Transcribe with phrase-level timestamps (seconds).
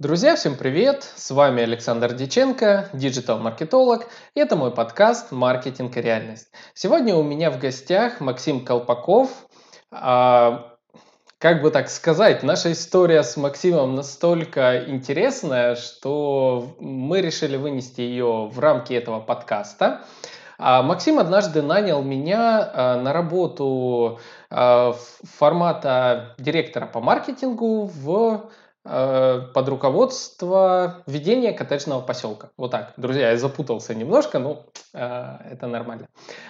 [0.00, 1.08] Друзья, всем привет!
[1.14, 6.48] С вами Александр Диченко, диджитал-маркетолог, и это мой подкаст «Маркетинг и реальность».
[6.74, 9.30] Сегодня у меня в гостях Максим Колпаков.
[9.92, 10.74] А,
[11.38, 18.48] как бы так сказать, наша история с Максимом настолько интересная, что мы решили вынести ее
[18.48, 20.00] в рамки этого подкаста.
[20.58, 24.18] А Максим однажды нанял меня а, на работу
[24.50, 28.50] а, формата директора по маркетингу в
[28.84, 32.50] под руководство ведения коттеджного поселка.
[32.58, 36.06] Вот так, друзья, я запутался немножко, но э, это нормально.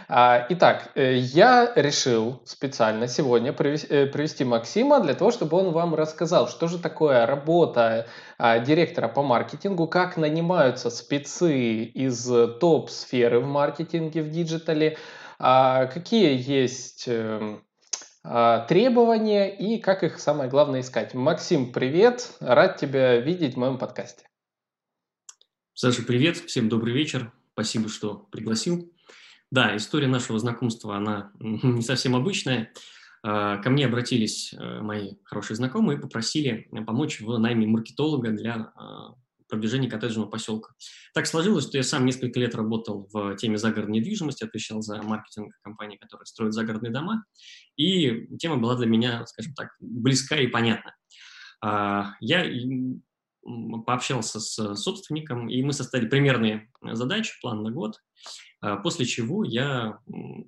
[0.09, 5.95] А, итак, э, я решил специально сегодня привести, привести Максима для того, чтобы он вам
[5.95, 8.07] рассказал, что же такое работа
[8.37, 12.27] а, директора по маркетингу, как нанимаются спецы из
[12.59, 14.99] топ-сферы в маркетинге, в digital е,
[15.39, 17.63] а, какие есть эм,
[18.25, 21.13] требования и как их самое главное искать.
[21.15, 24.27] Максим, привет, рад тебя видеть в моем подкасте.
[25.75, 28.91] Саша, привет, всем добрый вечер, спасибо, что пригласил.
[29.51, 32.73] Да, история нашего знакомства, она не совсем обычная.
[33.23, 38.73] А, ко мне обратились э, мои хорошие знакомые и попросили помочь в найме маркетолога для
[38.77, 39.15] а,
[39.55, 40.75] продвижения коттеджного поселка.
[41.15, 45.55] Так сложилось, что я сам несколько лет работал в теме загородной недвижимости, отвечал за маркетинг
[45.63, 47.25] компании, которые строят загородные дома,
[47.77, 50.95] и тема была для меня, скажем так, близка и понятна.
[51.63, 52.45] А, я
[53.87, 58.01] пообщался с собственником, и мы составили примерные задачи, план на год,
[58.61, 59.99] а, после чего я,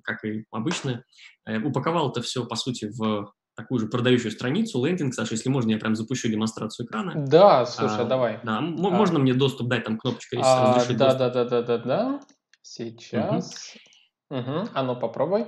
[0.03, 1.03] как и обычно,
[1.45, 5.71] э, упаковал это все, по сути, в такую же продающую страницу, лендинг, Саша, если можно,
[5.71, 7.13] я прям запущу демонстрацию экрана.
[7.15, 8.39] Да, слушай, а, давай.
[8.43, 8.61] Да, а.
[8.61, 11.19] можно мне доступ дать, там кнопочка есть, а, разрешить да, доступ.
[11.19, 12.19] Да, да, да, да, да,
[12.61, 13.75] Сейчас.
[14.29, 14.39] Угу.
[14.39, 14.69] Угу.
[14.73, 15.47] А ну попробуй.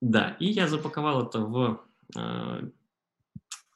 [0.00, 1.80] Да, и я запаковал это в
[2.16, 2.60] э,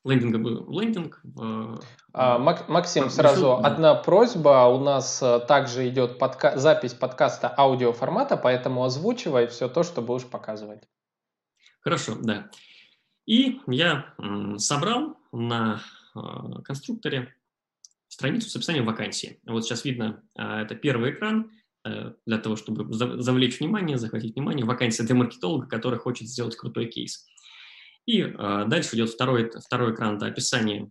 [0.05, 1.21] лендинговый лендинг.
[1.25, 1.81] В,
[2.13, 3.69] а, Мак, Максим, сразу да.
[3.69, 4.67] одна просьба.
[4.69, 10.27] У нас э, также идет подка- запись подкаста аудиоформата, поэтому озвучивай все то, что будешь
[10.27, 10.83] показывать.
[11.81, 12.51] Хорошо, да.
[13.27, 14.15] И я
[14.59, 15.83] собрал на
[16.15, 17.35] а, конструкторе
[18.09, 19.41] страницу с описанием вакансии.
[19.45, 21.51] Вот сейчас видно, а, это первый экран
[21.85, 24.65] э, для того, чтобы завлечь внимание, захватить внимание.
[24.65, 27.27] Вакансия для маркетолога, который хочет сделать крутой кейс.
[28.07, 30.91] И а, дальше идет второй, второй экран, это описание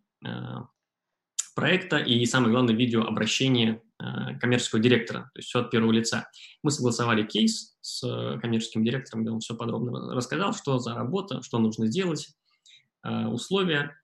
[1.54, 6.30] проекта и, самое главное, видео обращение э, коммерческого директора, то есть все от первого лица.
[6.64, 11.42] Мы согласовали кейс с э, коммерческим директором, где он все подробно рассказал, что за работа,
[11.42, 12.30] что нужно сделать,
[13.04, 13.96] э, условия.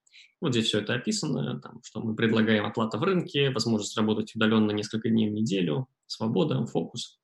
[0.42, 4.72] Вот здесь все это описано, там, что мы предлагаем оплата в рынке, возможность работать удаленно
[4.72, 7.20] несколько дней в неделю, свобода, фокус.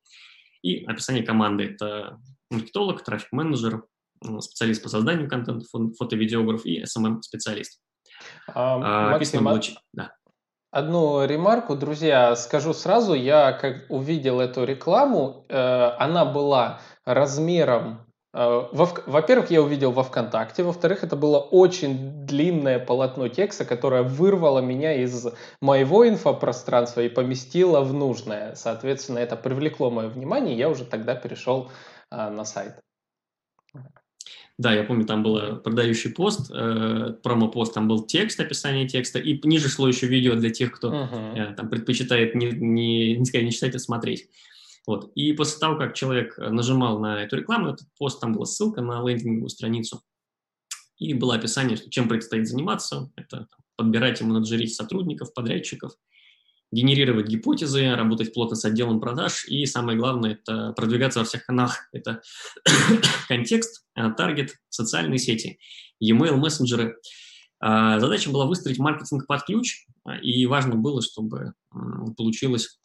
[0.61, 2.19] И описание команды– это
[2.49, 3.83] маркетолог, трафик-менеджер,
[4.39, 7.79] специалист по созданию контента, фото-видеограф и SMM-специалист.
[8.47, 8.77] А,
[9.11, 9.59] Максим, было...
[9.93, 10.11] да.
[10.71, 18.67] Одну ремарку, друзья, скажу сразу, я как увидел эту рекламу, э, она была размером э,
[18.73, 24.93] во-первых, я увидел во ВКонтакте, во-вторых, это было очень длинное полотно текста, которое вырвало меня
[25.01, 25.27] из
[25.61, 28.55] моего инфопространства и поместило в нужное.
[28.55, 31.71] Соответственно, это привлекло мое внимание, и я уже тогда перешел
[32.11, 32.81] э, на сайт.
[34.57, 39.37] Да, я помню, там был продающий пост, э, промо-пост, там был текст, описание текста, и
[39.45, 41.51] ниже шло еще видео для тех, кто uh-huh.
[41.51, 44.29] э, там предпочитает не, не, не, не читать, а смотреть.
[44.87, 45.11] Вот.
[45.15, 49.05] И после того, как человек нажимал на эту рекламу, этот пост, там была ссылка на
[49.05, 50.01] лендинговую страницу,
[50.97, 53.11] и было описание, чем предстоит заниматься.
[53.17, 55.91] Это там, подбирать и менеджерить сотрудников, подрядчиков–
[56.75, 61.87] генерировать гипотезы, работать плотно с отделом продаж и, самое главное, это продвигаться во всех каналах.
[61.93, 62.21] Это
[63.27, 65.57] контекст, э, таргет, социальные сети,
[65.99, 66.97] e-mail, мессенджеры.
[67.59, 69.85] А, задача была выстроить маркетинг под ключ,
[70.21, 71.53] и важно было, чтобы
[72.15, 72.77] получилось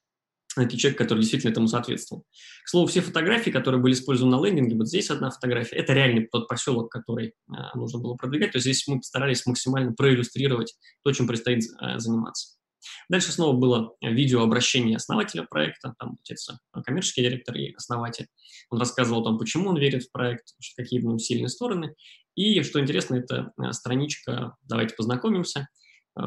[0.57, 2.25] найти человек, который действительно этому соответствовал.
[2.65, 6.27] К слову, все фотографии, которые были использованы на лендинге, вот здесь одна фотография, это реальный
[6.27, 11.13] тот поселок, который а, нужно было продвигать, то есть здесь мы постарались максимально проиллюстрировать то,
[11.13, 12.60] чем предстоит а, заниматься.
[13.09, 16.49] Дальше снова было видеообращение основателя проекта, там, отец,
[16.85, 18.27] коммерческий директор и основатель.
[18.71, 21.95] Он рассказывал о том, почему он верит в проект, какие в нем сильные стороны.
[22.35, 25.69] И, что интересно, это э, страничка «Давайте познакомимся»,
[26.17, 26.23] э,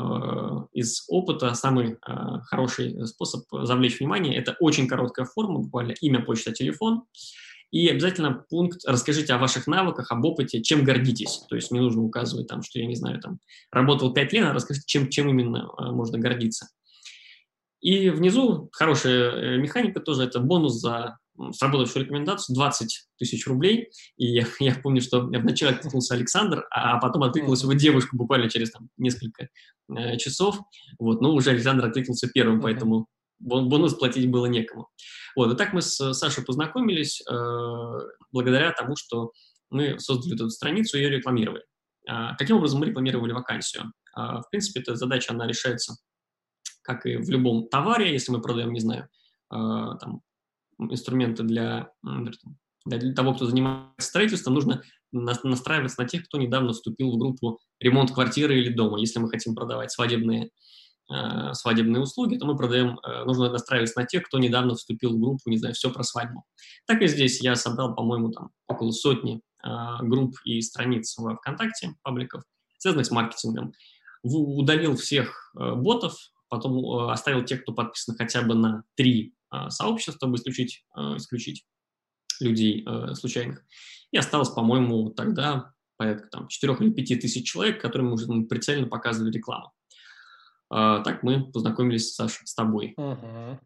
[0.74, 1.98] из опыта самый э,
[2.50, 7.04] хороший способ завлечь внимание– это очень короткая форма, буквально имя, почта, телефон–
[7.74, 11.44] и обязательно пункт «Расскажите о ваших навыках, об опыте, чем гордитесь».
[11.50, 13.40] То есть не нужно указывать, там, что я не знаю, там,
[13.72, 16.68] работал 5 лет, а расскажите, чем, чем именно э, можно гордиться.
[17.82, 21.18] И внизу хорошая э, механика тоже, это бонус за
[21.52, 23.90] сработавшую рекомендацию 20 тысяч рублей.
[24.18, 28.70] И я, я помню, что вначале откликнулся Александр, а потом откликнулась его девушка буквально через
[28.70, 29.50] там, несколько
[29.90, 30.60] э, часов.
[31.00, 33.08] Вот, но уже Александр откликнулся первым, поэтому
[33.44, 34.90] бонус платить было некому.
[35.36, 37.34] Вот, и так мы с Сашей познакомились э,
[38.32, 39.32] благодаря тому, что
[39.70, 41.64] мы создали эту страницу и ее рекламировали.
[42.08, 43.92] А, каким образом мы рекламировали вакансию?
[44.14, 45.96] А, в принципе, эта задача, она решается,
[46.82, 49.10] как и в любом товаре, если мы продаем, не знаю,
[49.50, 50.22] а, там,
[50.80, 51.90] инструменты для,
[52.86, 58.12] для того, кто занимается строительством, нужно настраиваться на тех, кто недавно вступил в группу ремонт
[58.12, 59.00] квартиры или дома.
[59.00, 60.50] Если мы хотим продавать свадебные,
[61.12, 65.20] э, свадебные услуги, то мы продаем, э, нужно настраиваться на тех, кто недавно вступил в
[65.20, 66.46] группу, не знаю, все про свадьбу.
[66.86, 69.70] Так и здесь я собрал, по-моему, там около сотни э,
[70.02, 72.44] групп и страниц в ВКонтакте, пабликов,
[72.78, 73.74] связанных с маркетингом.
[74.24, 76.16] Удалил всех ботов,
[76.48, 79.36] потом оставил тех, кто подписан хотя бы на три
[79.68, 80.86] сообщества, чтобы исключить,
[81.18, 81.66] исключить
[82.40, 83.66] людей случайных.
[84.12, 88.88] И осталось, по-моему, тогда порядка там, 4 или 5 тысяч человек, которым мы уже прицельно
[88.88, 89.72] показывали рекламу.
[90.74, 92.96] Э, так мы познакомились, Саша, с тобой.
[92.98, 93.60] Uh-huh.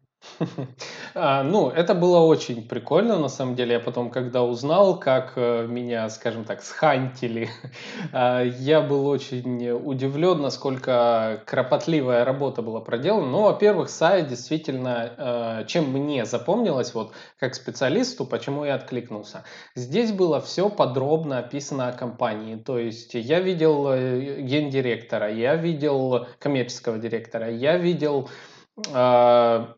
[1.14, 3.74] А, ну, это было очень прикольно, на самом деле.
[3.74, 7.50] Я потом, когда узнал, как э, меня, скажем так, схантили,
[8.12, 13.26] а, я был очень удивлен, насколько кропотливая работа была проделана.
[13.26, 19.44] Ну, во-первых, сайт действительно, э, чем мне запомнилось, вот как специалисту, почему я откликнулся.
[19.74, 22.56] Здесь было все подробно описано о компании.
[22.56, 28.28] То есть я видел э, гендиректора, я видел коммерческого директора, я видел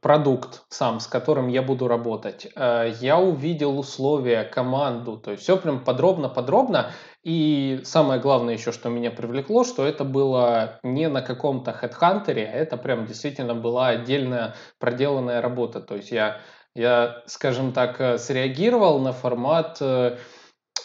[0.01, 2.49] продукт сам, с которым я буду работать.
[2.55, 6.93] А, я увидел условия, команду, то есть все прям подробно-подробно.
[7.23, 12.57] И самое главное еще, что меня привлекло, что это было не на каком-то хедхантере, а
[12.57, 15.81] это прям действительно была отдельная проделанная работа.
[15.81, 16.39] То есть я,
[16.75, 20.17] я скажем так, э, среагировал на формат э,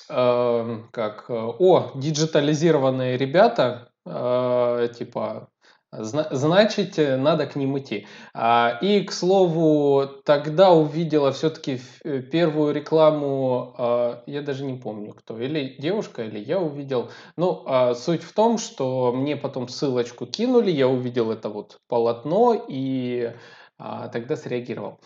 [0.10, 5.50] э, как «О, диджитализированные ребята», э, типа
[5.98, 8.08] Значит, э, надо к ним идти.
[8.34, 15.14] А, и, к слову, тогда увидела все-таки э, первую рекламу, а, я даже не помню
[15.14, 17.12] кто, или девушка, или я увидел.
[17.38, 22.66] Ну, а, суть в том, что мне потом ссылочку кинули, я увидел это вот полотно
[22.68, 23.34] и
[23.78, 25.00] тогда среагировал.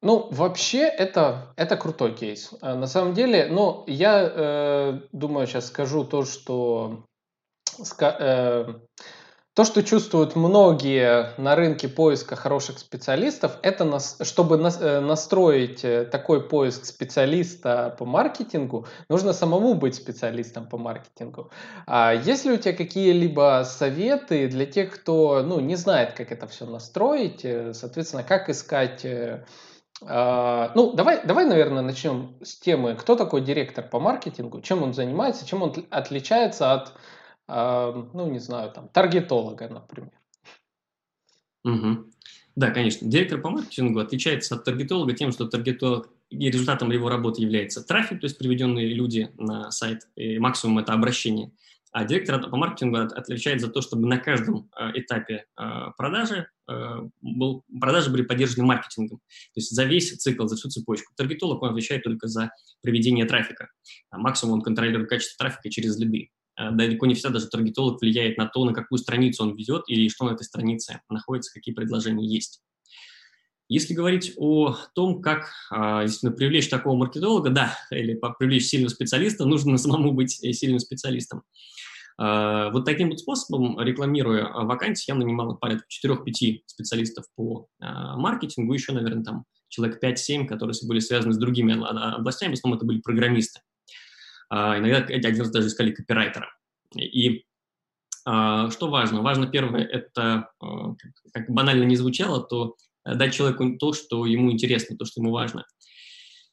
[0.00, 2.52] Ну, вообще, это, это крутой кейс.
[2.62, 7.04] На самом деле, ну, я э, думаю, сейчас скажу то, что...
[8.00, 8.74] Э,
[9.58, 15.84] то, что чувствуют многие на рынке поиска хороших специалистов, это нас, чтобы нас, э, настроить
[15.84, 21.50] э, такой поиск специалиста по маркетингу, нужно самому быть специалистом по маркетингу.
[21.88, 26.46] А есть ли у тебя какие-либо советы для тех, кто ну, не знает, как это
[26.46, 29.04] все настроить, э, соответственно, как искать
[30.00, 34.94] Uh, ну, давай, давай, наверное, начнем с темы, кто такой директор по маркетингу, чем он
[34.94, 36.92] занимается, чем он отличается от
[37.48, 40.12] ну, не знаю, там, таргетолога, например.
[41.64, 42.04] Угу.
[42.56, 43.08] Да, конечно.
[43.08, 48.20] Директор по маркетингу отличается от таргетолога тем, что таргетолог и результатом его работы является трафик,
[48.20, 51.52] то есть приведенные люди на сайт, и максимум это обращение.
[51.90, 55.64] А директор по маркетингу отвечает за то, чтобы на каждом э, этапе э,
[55.96, 56.48] продажи
[57.22, 59.18] был, продажи были поддержаны маркетингом.
[59.18, 61.14] То есть за весь цикл, за всю цепочку.
[61.16, 62.50] Таргетолог он отвечает только за
[62.82, 63.70] приведение трафика.
[64.10, 66.30] А максимум он контролирует качество трафика через лиды.
[66.58, 70.08] Э, далеко не всегда даже таргетолог влияет на то, на какую страницу он ведет или
[70.08, 72.60] что на этой странице находится, какие предложения есть.
[73.70, 79.44] Если говорить о том, как а, действительно привлечь такого маркетолога, да, или привлечь сильного специалиста,
[79.44, 81.42] нужно самому быть э, сильным специалистом.
[82.16, 88.72] А, вот таким вот способом, рекламируя вакансии, я нанимал порядка 4-5 специалистов по а, маркетингу,
[88.72, 91.74] еще, наверное, там человек 5-7, которые были связаны с другими
[92.16, 93.60] областями, в основном это были программисты.
[94.50, 96.50] А, иногда один раз даже искали копирайтера.
[96.96, 97.44] И
[98.24, 99.22] а, что важно?
[99.22, 100.94] Важно первое, это, а,
[101.32, 105.64] как банально не звучало, то дать человеку то, что ему интересно, то, что ему важно.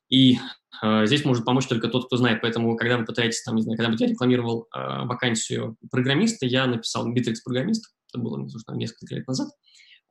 [0.09, 0.37] И
[0.83, 2.41] э, здесь может помочь только тот, кто знает.
[2.41, 7.11] Поэтому, когда вы пытаетесь, там, не знаю, когда я рекламировал э, вакансию программиста, я написал
[7.11, 9.55] Bittrex программист, это было несколько лет назад, а,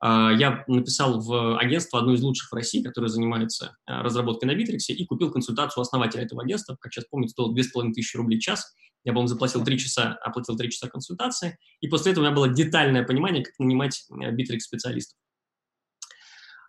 [0.01, 4.93] я написал в агентство, одно из лучших в России, которое занимается а, разработкой на Битриксе,
[4.93, 8.75] и купил консультацию основателя этого агентства, как сейчас помню, стоило 2500 рублей в час.
[9.03, 12.49] Я, по-моему, заплатил 3 часа, оплатил 3 часа консультации, и после этого у меня было
[12.49, 14.05] детальное понимание, как нанимать.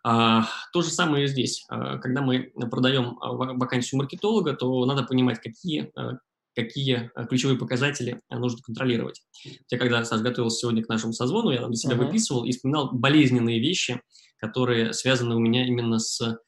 [0.04, 1.64] А, то же самое и здесь.
[1.68, 5.92] А, когда мы продаем вакансию маркетолога, то надо понимать, какие
[6.56, 9.22] какие э, ключевые показатели э, нужно контролировать.
[9.70, 12.06] Я когда, Саш, готовился сегодня к нашему созвону, я для себя uh-huh.
[12.06, 14.00] выписывал и вспоминал болезненные вещи,
[14.38, 16.38] которые связаны у меня именно с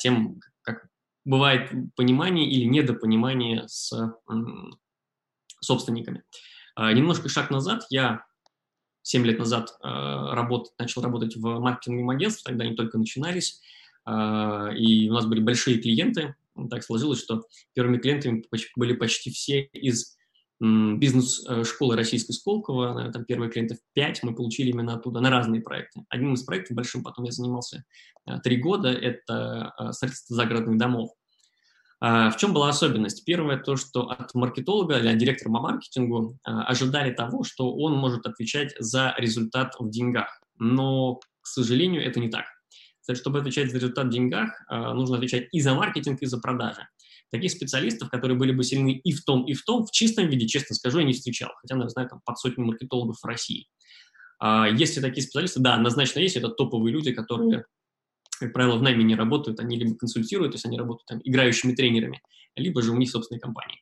[0.00, 0.88] тем, как
[1.24, 3.92] бывает понимание или недопонимание с
[5.60, 6.24] собственниками.
[6.76, 7.86] Немножко шаг назад.
[7.88, 8.24] Я
[9.02, 13.60] 7 лет назад работ, начал работать в маркетинговом агентстве, тогда они только начинались,
[14.08, 16.34] и у нас были большие клиенты.
[16.70, 17.42] Так сложилось, что
[17.74, 18.44] первыми клиентами
[18.76, 20.16] были почти все из
[20.60, 26.04] бизнес-школы российской Сколково, там первые клиентов 5 мы получили именно оттуда на разные проекты.
[26.08, 27.84] Одним из проектов большим потом я занимался
[28.26, 31.10] э, три года, это э, строительство загородных домов.
[32.00, 33.24] А, в чем была особенность?
[33.24, 37.94] Первое, то, что от маркетолога или от директора по маркетингу э, ожидали того, что он
[37.94, 40.40] может отвечать за результат в деньгах.
[40.58, 42.44] Но, к сожалению, это не так.
[43.12, 46.86] Чтобы отвечать за результат в деньгах, нужно отвечать и за маркетинг, и за продажи.
[47.30, 50.46] Таких специалистов, которые были бы сильны и в том, и в том, в чистом виде,
[50.46, 53.66] честно скажу, я не встречал, хотя, наверное, знаю там под сотню маркетологов в России.
[54.38, 55.60] А, есть ли такие специалисты?
[55.60, 56.36] Да, однозначно есть.
[56.36, 57.64] Это топовые люди, которые,
[58.38, 59.60] как правило, в найме не работают.
[59.60, 62.20] Они либо консультируют, то есть они работают там, играющими тренерами,
[62.56, 63.80] либо же у них собственные компании.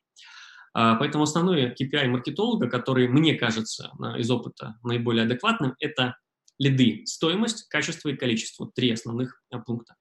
[0.75, 6.17] А, поэтому основной KPI маркетолога, который, мне кажется, из опыта наиболее адекватным, это
[6.63, 8.71] лиды, стоимость, качество и количество.
[8.73, 9.97] Три основных а, пункта.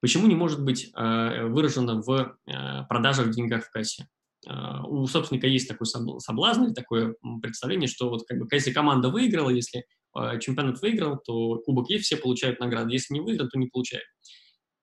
[0.00, 4.08] Почему не может быть э, выражено в э, продажах в деньгах в кассе?
[4.48, 9.10] Э, у собственника есть такой соблазн или такое представление, что вот как бы если команда
[9.10, 9.84] выиграла, если
[10.40, 12.92] чемпионат выиграл, то кубок есть, все получают награды.
[12.92, 14.04] Если не выиграл, то не получают.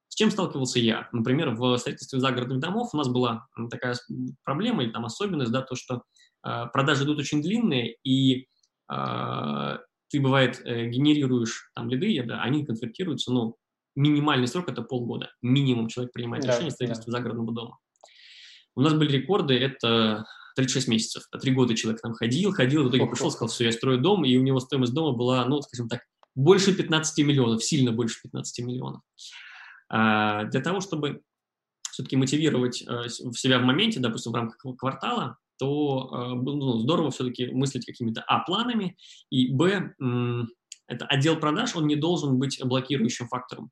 [0.08, 1.08] С чем сталкивался я?
[1.12, 3.96] Например, в строительстве загородных домов у нас была такая
[4.44, 6.02] проблема или там особенность, да, то, что
[6.42, 8.48] продажи идут очень длинные, и
[10.10, 13.56] ты, бывает, генерируешь там лиды, да, они конвертируются, ну,
[13.96, 15.32] минимальный срок– это полгода.
[15.42, 17.18] Минимум человек принимает да, решение строительства да.
[17.18, 17.78] загородного дома.
[18.76, 20.26] У нас были рекорды, это
[20.56, 21.24] 36 месяцев.
[21.42, 24.36] Три года человек там ходил, ходил, в итоге пришел, сказал, все, я строю дом, и
[24.38, 26.02] у него стоимость дома была, ну, скажем так,
[26.36, 29.02] больше 15 миллионов, сильно больше 15 миллионов.
[29.90, 31.22] А, для того, чтобы
[31.92, 37.48] все-таки мотивировать э, себя в моменте, допустим, в рамках квартала, то э, ну, здорово все-таки
[37.52, 38.98] мыслить какими-то, а, планами,
[39.30, 39.94] и, б,
[40.88, 43.70] это отдел продаж, он не должен быть блокирующим фактором.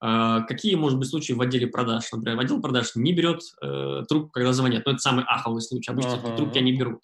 [0.00, 2.04] А, какие, может быть, случаи в отделе продаж?
[2.12, 4.84] Например, в отдел продаж не берет э, трубку, когда звонят.
[4.84, 5.90] Но ну, это самый аховый случай.
[5.90, 6.36] Обычно uh-huh.
[6.36, 7.02] трубки они берут.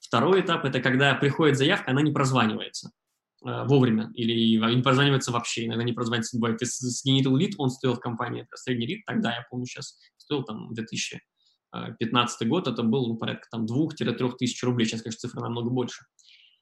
[0.00, 2.90] Второй этап– это когда приходит заявка, она не прозванивается
[3.44, 5.66] э, вовремя или не прозванивается вообще.
[5.66, 6.38] Иногда не прозванивается.
[6.38, 9.98] Бывает, ты сгенерил лид, он стоил в компании, это средний лид, тогда, я помню, сейчас
[10.16, 10.72] стоил там
[11.72, 14.86] 2015 год, это был ну, порядка там 2-3 тысяч рублей.
[14.86, 16.04] Сейчас, конечно, цифра намного больше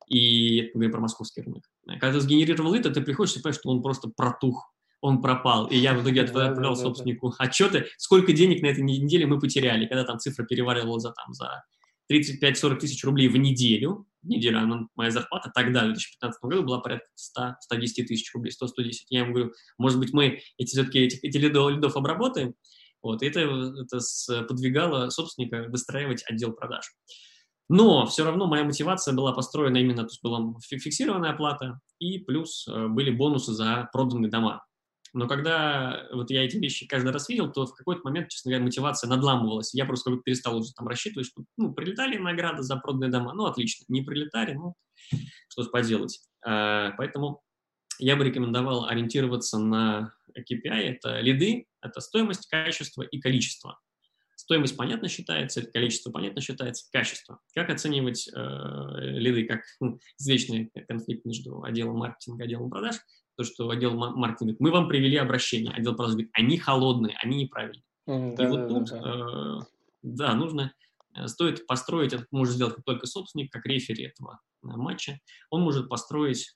[0.08, 1.62] и говорю про московский рынок.
[1.86, 5.66] Когда ты сгенерировал это, ты приходишь и понимаешь, что он просто протух, он пропал.
[5.66, 10.04] И я в итоге отправлял собственнику отчеты, сколько денег на этой неделе мы потеряли, когда
[10.04, 11.64] там цифра переваривала за, там, за
[12.10, 17.06] 35-40 тысяч рублей в неделю, неделя, она, моя зарплата тогда, в 2015 году, была порядка
[17.14, 18.92] 100, 110 тысяч рублей, 100-110.
[19.10, 22.54] Я ему говорю, может быть, мы эти все-таки эти, эти лидов, лидов обработаем?
[23.04, 26.90] Вот, и это, это подвигало собственника выстраивать отдел продаж.
[27.68, 32.66] Но все равно моя мотивация была построена именно, то есть была фиксированная оплата и плюс
[32.66, 34.64] э, были бонусы за проданные дома.
[35.12, 38.64] Но когда вот я эти вещи каждый раз видел, то в какой-то момент, честно говоря,
[38.64, 39.72] мотивация надламывалась.
[39.74, 43.44] Я просто как перестал уже там рассчитывать, что ну, прилетали награды за проданные дома, ну
[43.44, 44.74] отлично, не прилетали, ну
[45.48, 46.20] что поделать.
[46.44, 47.42] А, поэтому
[47.98, 53.78] я бы рекомендовал ориентироваться на KPI, это лиды, это стоимость, качество и количество.
[54.36, 57.40] Стоимость понятно считается, количество понятно считается, качество.
[57.54, 58.40] Как оценивать э,
[59.00, 62.96] лиды, как хм, извечный конфликт между отделом маркетинга и отделом продаж,
[63.36, 67.84] то, что отдел маркетинга мы вам привели обращение, отдел продаж говорит, они холодные, они неправильные.
[68.08, 69.00] Mm, да, и вот да, тут, да.
[69.04, 69.60] Э,
[70.02, 70.74] да, нужно,
[71.16, 75.88] э, стоит построить, это может сделать только собственник, как рефери этого э, матча, он может
[75.88, 76.54] построить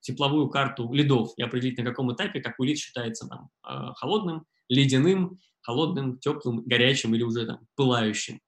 [0.00, 5.38] тепловую карту лидов и определить, на каком этапе какой лид считается там, э, холодным, ледяным,
[5.62, 8.40] холодным, теплым, горячим или уже там пылающим.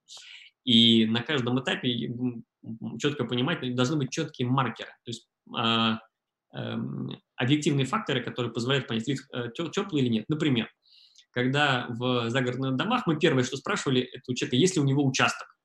[0.64, 2.12] И на каждом этапе
[2.98, 6.00] четко понимать, должны быть четкие маркеры, то есть а,
[6.54, 6.76] э,
[7.36, 10.24] объективные факторы, которые позволяют понять, лифт э, теплый или нет.
[10.28, 10.68] Например,
[11.30, 15.06] когда в загородных домах мы первое, что спрашивали, это у человека, есть ли у него
[15.06, 15.57] участок.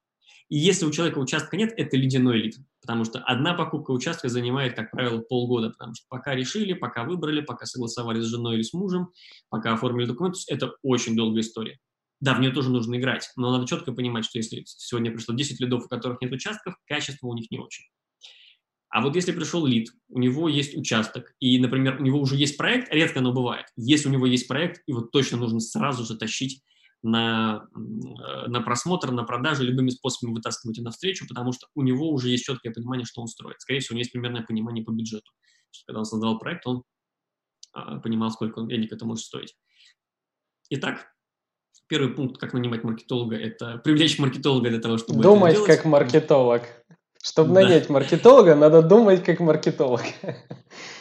[0.53, 4.75] И если у человека участка нет, это ледяной лид, потому что одна покупка участка занимает,
[4.75, 8.71] как правило, полгода, потому что пока решили, пока выбрали, пока согласовали с женой или с
[8.71, 9.09] мужем,
[9.49, 11.79] пока оформили документы, это очень долгая история.
[12.21, 15.59] Да, в нее тоже нужно играть, но надо четко понимать, что если сегодня пришло 10
[15.59, 17.85] лидов, у которых нет участков, качество у них не очень.
[18.89, 22.57] А вот если пришел лид, у него есть участок, и, например, у него уже есть
[22.57, 23.65] проект, редко оно бывает.
[23.75, 26.61] Если у него есть проект, его точно нужно сразу же тащить
[27.03, 32.09] на, э, на просмотр, на продажу, любыми способами вытаскивать его навстречу, потому что у него
[32.09, 33.59] уже есть четкое понимание, что он строит.
[33.59, 35.31] Скорее всего, у него есть примерное понимание по бюджету.
[35.85, 36.83] Когда он создавал проект, он
[37.73, 39.55] а, понимал, сколько денег это может стоить.
[40.69, 41.07] Итак,
[41.87, 46.63] первый пункт, как нанимать маркетолога, это привлечь маркетолога для того, чтобы Думать как маркетолог.
[47.21, 47.61] Чтобы да.
[47.61, 50.01] нанять маркетолога, надо думать как маркетолог.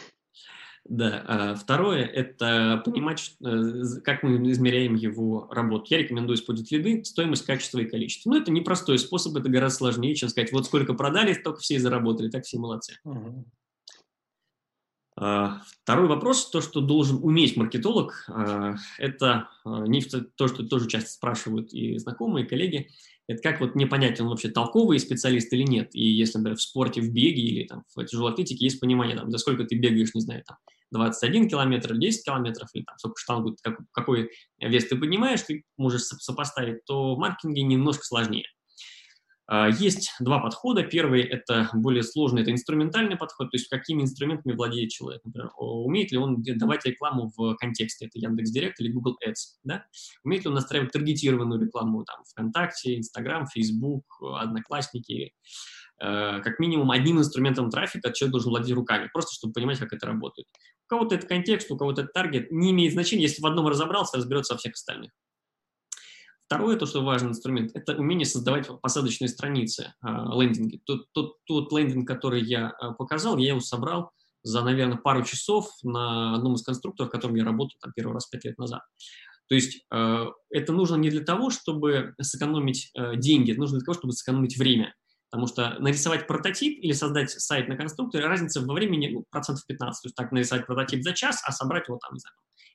[0.85, 1.23] Да.
[1.27, 5.85] А второе– это понимать, э, как мы измеряем его работу.
[5.89, 8.29] Я рекомендую использовать лиды, стоимость, качество и количество.
[8.29, 11.79] Но это непростой способ, это гораздо сложнее, чем сказать, вот сколько продали, только все и
[11.79, 12.99] заработали, так все молодцы.
[13.05, 13.45] Угу.
[15.15, 21.71] Второй вопрос, то, что должен уметь маркетолог, а, это не то, что тоже часто спрашивают
[21.71, 22.89] и знакомые, и коллеги,
[23.27, 25.89] это как вот мне понять, он вообще толковый специалист или нет.
[25.93, 29.31] И если, например, в спорте, в беге или там, в тяжелой атлетике есть понимание, там,
[29.31, 30.57] за сколько ты бегаешь, не знаю, там,
[30.93, 36.03] 21 километр, 10 километров, или там, сколько штангу, как, какой вес ты поднимаешь, ты можешь
[36.03, 38.45] сопоставить, то в маркетинге немножко сложнее.
[39.45, 40.83] А, есть два подхода.
[40.83, 45.21] Первый– это более сложный, это инструментальный подход, то есть какими инструментами владеет человек.
[45.25, 49.85] Например, умеет ли он давать рекламу в контексте, это Яндекс.Директ или Google Ads, да?
[50.23, 55.33] Умеет ли он настраивать таргетированную рекламу там, ВКонтакте, Инстаграм, Фейсбук, Одноклассники.
[56.01, 60.07] Э, как минимум одним инструментом трафика человек должен владеть руками, просто чтобы понимать, как это
[60.07, 60.47] работает.
[60.85, 64.17] У кого-то это контекст, у кого-то это таргет, не имеет значения, если в одном разобрался,
[64.17, 65.11] разберется во всех остальных.
[66.45, 70.81] Второе, то, что важный инструмент, это умение создавать посадочные страницы, э, лендинги.
[70.85, 74.11] Тот, тот, тот лендинг, который я э, показал, я его собрал
[74.43, 78.27] за, наверное, пару часов на одном из конструкторов, в котором я работал там, первый раз
[78.27, 78.81] пять лет назад.
[79.47, 83.97] То есть э, это нужно не для того, чтобы сэкономить деньги, это нужно для того,
[83.97, 84.93] чтобы сэкономить время.
[85.33, 90.03] Потому что нарисовать прототип или создать сайт на конструкторе, разница во времени ну, процентов 15.
[90.03, 92.19] То есть так нарисовать прототип за час, а собрать его там, не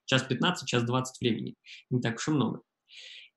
[0.06, 1.54] час 15, час 20 времени.
[1.88, 2.62] Не так уж и много.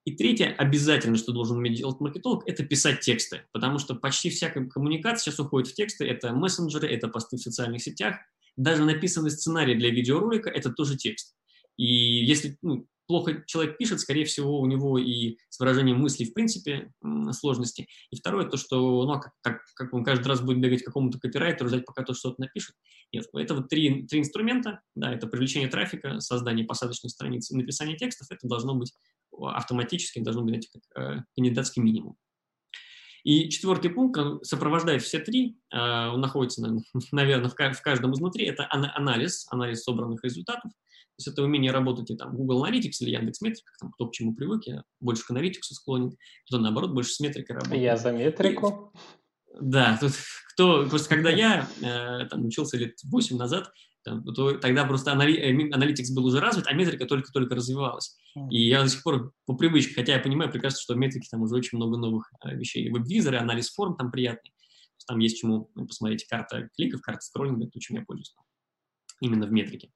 [0.05, 4.49] И третье, обязательно, что должен уметь делать маркетолог, это писать тексты, потому что почти вся
[4.49, 8.15] коммуникация сейчас уходит в тексты, это мессенджеры, это посты в социальных сетях,
[8.57, 11.35] даже написанный сценарий для видеоролика– это тоже текст.
[11.77, 16.33] И если ну, плохо человек пишет, скорее всего, у него и с выражением мыслей в
[16.33, 16.93] принципе
[17.33, 17.89] сложности.
[18.09, 20.85] И второе, то, что ну, а как, как, как он каждый раз будет бегать к
[20.85, 22.73] какому-то копирайтеру, ждать, пока тот что-то напишет.
[23.11, 27.97] Нет, это вот три, три инструмента, да, это привлечение трафика, создание посадочных страниц и написание
[27.97, 28.93] текстов, это должно быть
[29.37, 32.15] автоматически, должно быть, как э, кандидатский минимум.
[33.25, 36.65] И четвертый пункт, он сопровождает все три, э, он находится,
[37.11, 40.77] наверное, в каждом изнутри, это анализ, анализ собранных результатов, то
[41.21, 44.63] есть это умение работать и там Google Analytics или Яндекс.Метрика, там кто к чему привык,
[44.65, 47.81] я больше к аналитиксу склонен, кто наоборот больше с метрикой работает.
[47.81, 48.93] Я за метрику.
[49.53, 50.13] И, да, тут
[50.53, 53.71] кто, просто когда я э, там учился лет 8 назад,
[54.03, 58.17] там, то тогда просто анали, э, Analytics был уже развит, а метрика только-только развивалась.
[58.49, 61.41] И я до сих пор по привычке, хотя я понимаю прекрасно, что в метрике там
[61.41, 62.89] уже очень много новых э, вещей.
[62.89, 64.53] Веб-визоры, анализ форм там приятный.
[65.07, 68.33] Там есть чему посмотреть карта кликов, карта скроллинга, то, чем я пользуюсь.
[69.19, 69.91] Именно в метрике.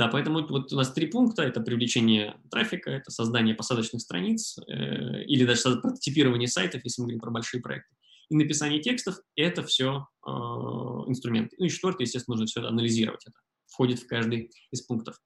[0.00, 1.42] Да, поэтому вот у нас три пункта.
[1.42, 7.20] Это привлечение трафика, это создание посадочных страниц э, или даже прототипирование сайтов, если мы говорим
[7.20, 7.94] про большие проекты.
[8.30, 11.54] И написание текстов– это все э, инструменты.
[11.58, 13.26] Ну и четвертое, естественно, нужно все анализировать.
[13.26, 13.36] Это
[13.66, 15.20] входит в каждый из пунктов.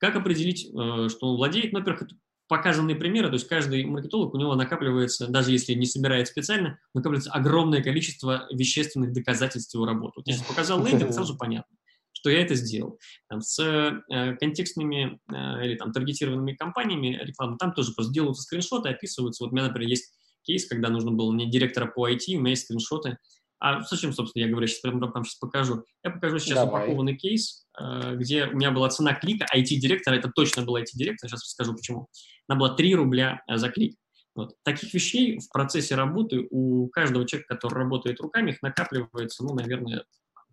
[0.00, 1.72] Как определить, э, что он владеет?
[1.72, 2.08] Ну, во-первых,
[2.48, 7.30] показанные примеры, то есть каждый маркетолог, у него накапливается, даже если не собирает специально, накапливается
[7.30, 10.14] огромное количество вещественных доказательств его работы.
[10.16, 11.76] Вот если показал лендинг, сразу понятно
[12.22, 13.00] что я это сделал.
[13.28, 18.90] Там, с э, контекстными э, или там таргетированными компаниями рекламы, там тоже просто делаются скриншоты,
[18.90, 19.42] описываются.
[19.42, 22.50] Вот у меня, например, есть кейс, когда нужно было мне директора по IT, у меня
[22.50, 23.18] есть скриншоты.
[23.58, 25.84] А зачем, собственно, я говорю, сейчас прямо вам сейчас покажу.
[26.04, 26.84] Я покажу сейчас Давай.
[26.84, 31.40] упакованный кейс, э, где у меня была цена клика, IT-директора, это точно был IT-директор, сейчас
[31.40, 32.06] скажу почему.
[32.46, 33.96] Она была 3 рубля э, за клик.
[34.36, 34.54] Вот.
[34.62, 40.04] Таких вещей в процессе работы у каждого человека, который работает руками, их накапливается, ну, наверное,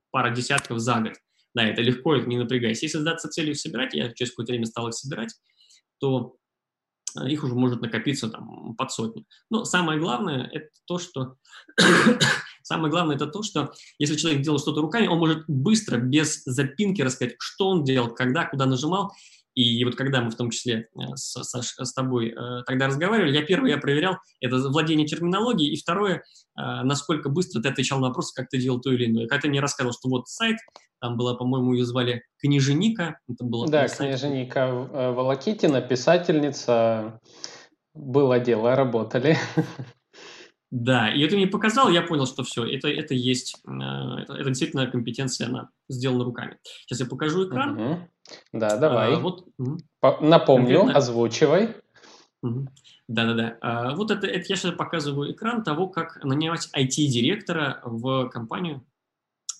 [0.10, 1.14] пара десятков за год.
[1.56, 2.86] Да, это легко, не напрягайся.
[2.86, 5.34] Если задаться целью их собирать, я через какое-то время стал их собирать,
[6.00, 6.36] то
[7.20, 9.26] э, их уже может накопиться там под сотню.
[9.50, 11.36] Но самое главное это то, что
[12.64, 17.02] самое главное это то, что если человек делал что-то руками, он может быстро, без запинки
[17.02, 19.12] рассказать, что он делал, когда, куда нажимал,
[19.60, 23.36] и вот когда мы в том числе э, с, с, с тобой э, тогда разговаривали,
[23.36, 26.22] я первое я проверял это владение терминологией, и второе, э,
[26.56, 29.28] насколько быстро ты отвечал на вопросы, как ты делал то или иное.
[29.28, 30.58] Когда ты мне рассказывал, что вот сайт,
[31.02, 33.20] там была, по-моему, ее звали Книженика.
[33.30, 37.20] Это было да, Книженика э, Волокитина, писательница.
[37.94, 39.38] Было дело, работали.
[40.72, 44.50] Да, и это мне показал, я понял, что все, это, это есть, э, это, это
[44.50, 46.60] действительно компетенция, она сделана руками.
[46.86, 47.80] Сейчас я покажу экран.
[47.80, 48.00] Угу.
[48.54, 49.16] Да, давай.
[49.16, 49.48] А, вот,
[50.22, 50.94] Напомню, конкретно...
[50.94, 51.76] озвучивай.
[53.08, 53.58] Да-да-да.
[53.62, 58.86] А, вот это, это я сейчас показываю экран того, как нанимать IT-директора в компанию.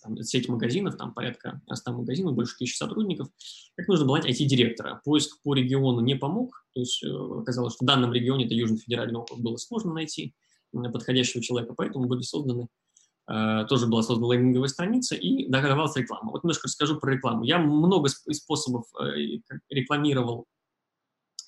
[0.04, 3.30] там, сеть магазинов, там порядка 100 магазинов, больше тысячи сотрудников,
[3.76, 5.02] как нужно было найти IT-директора.
[5.04, 8.78] Поиск по региону не помог, то есть э, оказалось, что в данном регионе, это Южный
[8.78, 10.36] федеральный округ, было сложно найти
[10.72, 12.68] подходящего человека, поэтому были созданы
[13.30, 16.32] э, тоже была создана лендинговая страница и давалась реклама.
[16.32, 17.44] Вот немножко расскажу про рекламу.
[17.44, 18.86] Я много способов
[19.70, 20.46] рекламировал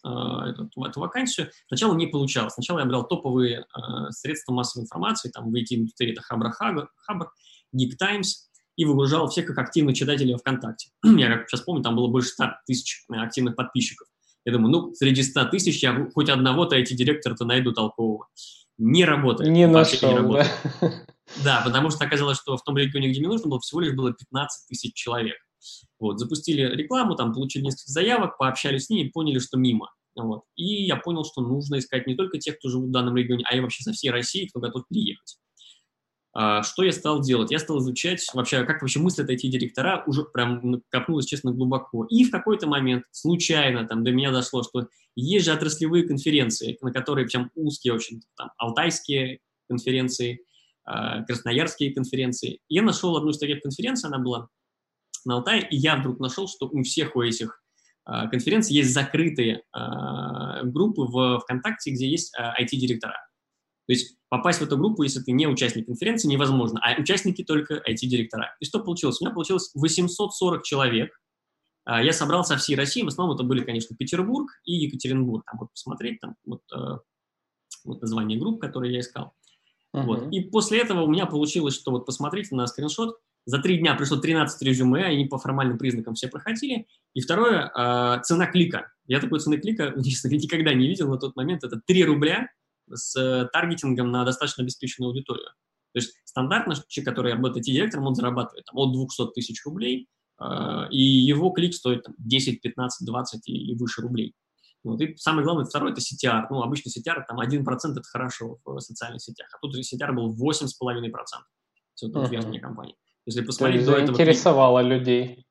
[0.03, 1.51] эту, эту вакансию.
[1.67, 2.53] Сначала не получалось.
[2.53, 7.31] Сначала я брал топовые э, средства массовой информации, там в IT-индустрии это Хабр, Хабр,
[7.75, 10.89] Geek Times, и выгружал всех как активных читателей ВКонтакте.
[11.03, 14.07] я как сейчас помню, там было больше 100 тысяч э, активных подписчиков.
[14.43, 18.27] Я думаю, ну, среди 100 тысяч я хоть одного-то IT-директора-то найду толкового.
[18.77, 19.49] Не работает.
[19.51, 20.51] Не нашел, не работает.
[20.81, 20.91] да?
[21.43, 24.13] Да, потому что оказалось, что в том регионе, где мне нужно было, всего лишь было
[24.13, 25.37] 15 тысяч человек.
[25.99, 29.91] Вот, запустили рекламу, там получили несколько заявок, пообщались с ними, поняли, что мимо.
[30.15, 30.43] Вот.
[30.55, 33.55] И я понял, что нужно искать не только тех, кто живут в данном регионе, а
[33.55, 35.37] и вообще со всей России, кто готов приехать.
[36.33, 37.51] А, что я стал делать?
[37.51, 42.05] Я стал изучать вообще, как вообще мыслят эти директора, уже прям копнулось, честно, глубоко.
[42.05, 46.91] И в какой-то момент случайно там до меня дошло, что есть же отраслевые конференции, на
[46.91, 50.45] которые прям узкие очень, там, алтайские конференции,
[50.85, 52.59] а, красноярские конференции.
[52.69, 54.47] Я нашел одну из таких конференций, она была
[55.25, 57.61] на Алтае, и я вдруг нашел, что у всех у этих
[58.05, 59.63] а, конференций есть закрытые
[60.63, 63.17] группы в ВКонтакте, где есть IT-директора.
[63.91, 67.43] А, То есть попасть в эту группу, если ты не участник конференции, невозможно, а участники
[67.43, 68.55] только IT-директора.
[68.59, 69.19] И что получилось?
[69.21, 71.11] У меня получилось 840 человек.
[71.87, 75.43] Я собрал со всей России, в основном это были, конечно, Петербург и Екатеринбург.
[75.45, 76.61] Там вот посмотреть, там вот,
[77.83, 79.33] вот название групп, которые я искал.
[79.95, 80.03] Uh-huh.
[80.03, 80.31] Вот.
[80.31, 84.17] И после этого у меня получилось, что вот посмотрите на скриншот, за три дня пришло
[84.17, 86.87] 13 резюме, они по формальным признакам все проходили.
[87.13, 88.91] И второе, э, цена клика.
[89.07, 91.63] Я такой цены клика никогда не видел на тот момент.
[91.63, 92.49] Это 3 рубля
[92.93, 95.49] с э, таргетингом на достаточно обеспеченную аудиторию.
[95.93, 100.07] То есть стандартно человек, который работает директором, он зарабатывает там, от 200 тысяч рублей,
[100.39, 104.35] э, и его клик стоит там, 10, 15, 20 и, и выше рублей.
[104.83, 104.99] Вот.
[105.01, 106.47] И самое главное, второе, это CTR.
[106.49, 110.65] Ну, обычно CTR, там 1% это хорошо в социальных сетях, а тут CTR был 8,5%.
[111.93, 112.59] Все, это uh-huh.
[112.59, 112.95] компания.
[113.25, 114.13] Если посмотреть до этого...
[114.13, 115.45] интересовало людей.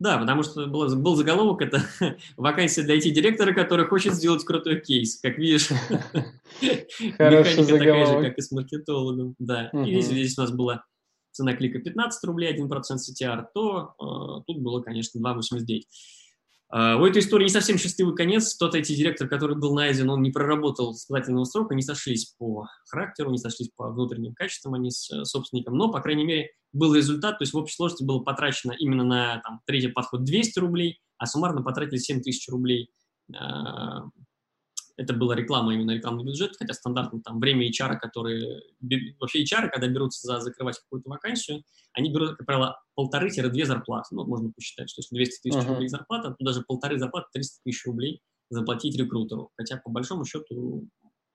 [0.00, 1.82] Да, потому что был, был заголовок, это
[2.36, 5.20] вакансия для IT-директора, который хочет сделать крутой кейс.
[5.20, 5.70] Как видишь,
[6.60, 9.34] механика такая же, как и с маркетологом.
[9.38, 10.84] Да, и здесь, здесь у нас была
[11.30, 15.82] цена клика 15 рублей, 1% CTR, то э, тут было, конечно, 2,89.
[16.76, 18.56] А, у этой истории не совсем счастливый конец.
[18.56, 23.38] Тот IT-директор, который был найден, он не проработал испытательного срока, не сошлись по характеру, не
[23.38, 27.42] сошлись по внутренним качествам они с э, собственником, но, по крайней мере, был результат, то
[27.42, 31.62] есть в общей сложности было потрачено именно на там, третий подход 200 рублей, а суммарно
[31.62, 32.90] потратили 7 тысяч рублей.
[33.32, 34.06] А,
[34.96, 38.62] это была реклама, именно рекламный бюджет, хотя стандартно там время HR, которые...
[39.18, 44.14] Вообще HR, когда берутся за закрывать какую-то вакансию, они берут, как правило, полторы-две зарплаты.
[44.14, 45.68] Ну, можно посчитать, что если 200 тысяч uh-huh.
[45.68, 49.50] рублей зарплата, то даже полторы зарплаты 300 тысяч рублей заплатить рекрутеру.
[49.56, 50.88] Хотя, по большому счету,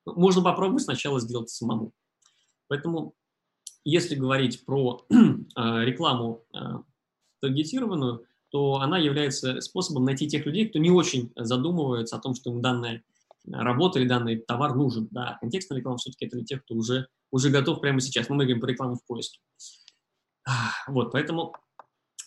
[0.05, 1.91] можно попробовать сначала сделать самому.
[2.67, 3.13] Поэтому,
[3.83, 5.15] если говорить про э,
[5.55, 6.59] рекламу э,
[7.41, 12.51] таргетированную, то она является способом найти тех людей, кто не очень задумывается о том, что
[12.51, 13.03] им данная
[13.47, 15.07] работа или данный товар нужен.
[15.11, 18.29] Да, контекстная реклама все-таки это для тех, кто уже, уже готов прямо сейчас.
[18.29, 19.39] Мы говорим про рекламу в поиске.
[20.87, 21.53] Вот, поэтому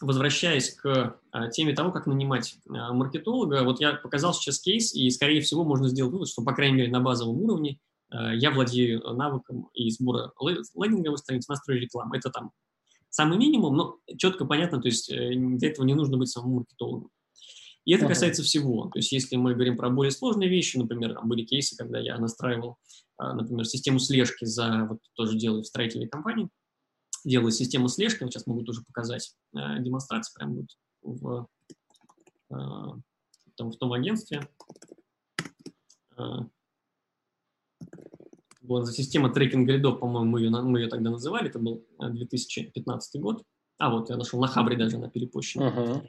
[0.02, 5.08] возвращаясь к а, теме того, как нанимать а, маркетолога, вот я показал сейчас кейс, и,
[5.10, 7.78] скорее всего, можно сделать вывод, что, по крайней мере, на базовом уровне
[8.10, 12.16] а, я владею навыком и сбора лендинговых страниц, настроя рекламы.
[12.16, 12.50] Это там
[13.08, 17.10] самый минимум, но четко понятно, то есть э, для этого не нужно быть самому маркетологом.
[17.84, 18.88] И это касается всего.
[18.92, 22.16] То есть если мы говорим про более сложные вещи, например, там были кейсы, когда я
[22.18, 22.78] настраивал,
[23.16, 26.48] а, например, систему слежки за, вот тоже делаю в строительной компании,
[27.24, 31.48] делаю систему слежки, вот сейчас могу тоже показать э, демонстрацию, прямо будет в,
[32.50, 32.54] э,
[33.56, 34.48] там, в том агентстве.
[38.60, 43.44] Была система трекинга рядов, по-моему, мы ее, мы ее тогда называли, это был 2015 год.
[43.78, 45.70] А, вот, я нашел на Хабре даже, на перепущенной.
[45.70, 46.08] Uh-huh.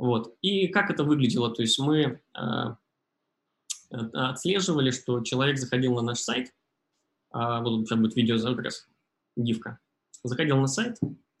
[0.00, 0.34] Вот.
[0.40, 1.54] И как это выглядело?
[1.54, 2.74] То есть мы э,
[3.90, 6.54] отслеживали, что человек заходил на наш сайт,
[7.34, 8.88] э, вот сейчас будет видео как раз,
[9.36, 9.78] гифка,
[10.24, 10.96] заходил на сайт,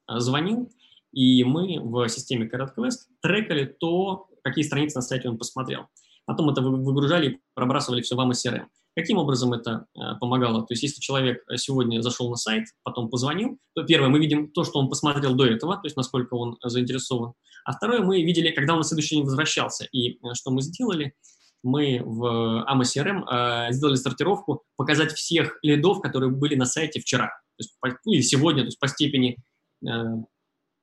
[0.06, 0.70] звонил,
[1.10, 5.88] и мы в системе CaratQuest трекали то, какие страницы на сайте он посмотрел.
[6.26, 8.66] Потом это выгружали и пробрасывали все вам из CRM.
[8.96, 10.60] Каким образом это э, помогало?
[10.66, 14.64] То есть если человек сегодня зашел на сайт, потом позвонил, то первое, мы видим то,
[14.64, 17.34] что он посмотрел до этого, то есть насколько он заинтересован.
[17.64, 19.86] А второе, мы видели, когда он на следующий день возвращался.
[19.92, 21.14] И э, что мы сделали?
[21.62, 27.62] Мы в AMA э, сделали сортировку, показать всех лидов, которые были на сайте вчера, то
[27.62, 27.76] есть,
[28.06, 29.36] ну, или сегодня, то есть по степени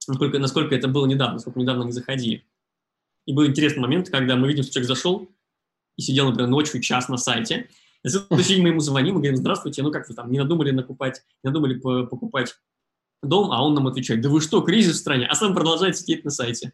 [0.08, 2.46] насколько, насколько это было недавно, насколько недавно не заходили.
[3.26, 5.30] И был интересный момент, когда мы видим, что человек зашел
[5.98, 7.70] и сидел, например, ночью час на сайте.
[8.08, 10.72] На следующий день мы ему звоним, мы говорим, здравствуйте, ну как вы там, не надумали
[10.72, 12.56] накупать, не надумали покупать
[13.22, 16.24] дом, а он нам отвечает, да вы что, кризис в стране, а сам продолжает сидеть
[16.24, 16.72] на сайте.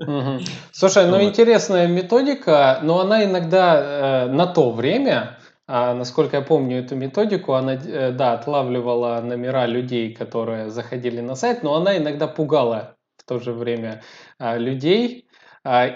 [0.00, 0.40] Угу.
[0.72, 1.22] Слушай, ну вот.
[1.22, 7.54] интересная методика, но она иногда э, на то время, а, насколько я помню эту методику,
[7.54, 13.24] она, э, да, отлавливала номера людей, которые заходили на сайт, но она иногда пугала в
[13.24, 14.02] то же время
[14.38, 15.27] э, людей,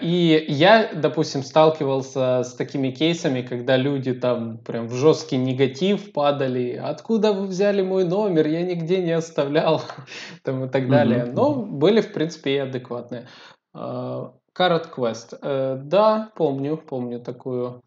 [0.03, 6.73] и я, допустим, сталкивался с такими кейсами, когда люди там прям в жесткий негатив падали.
[6.73, 8.49] Откуда вы взяли мой номер?
[8.49, 9.83] Я нигде не оставлял.
[10.43, 11.25] там и так далее.
[11.25, 13.29] Но были, в принципе, и адекватные.
[13.73, 15.39] А, Carrot Quest.
[15.41, 17.83] Э, да, помню, помню такую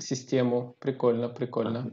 [0.00, 0.74] систему.
[0.78, 1.92] Прикольно, прикольно.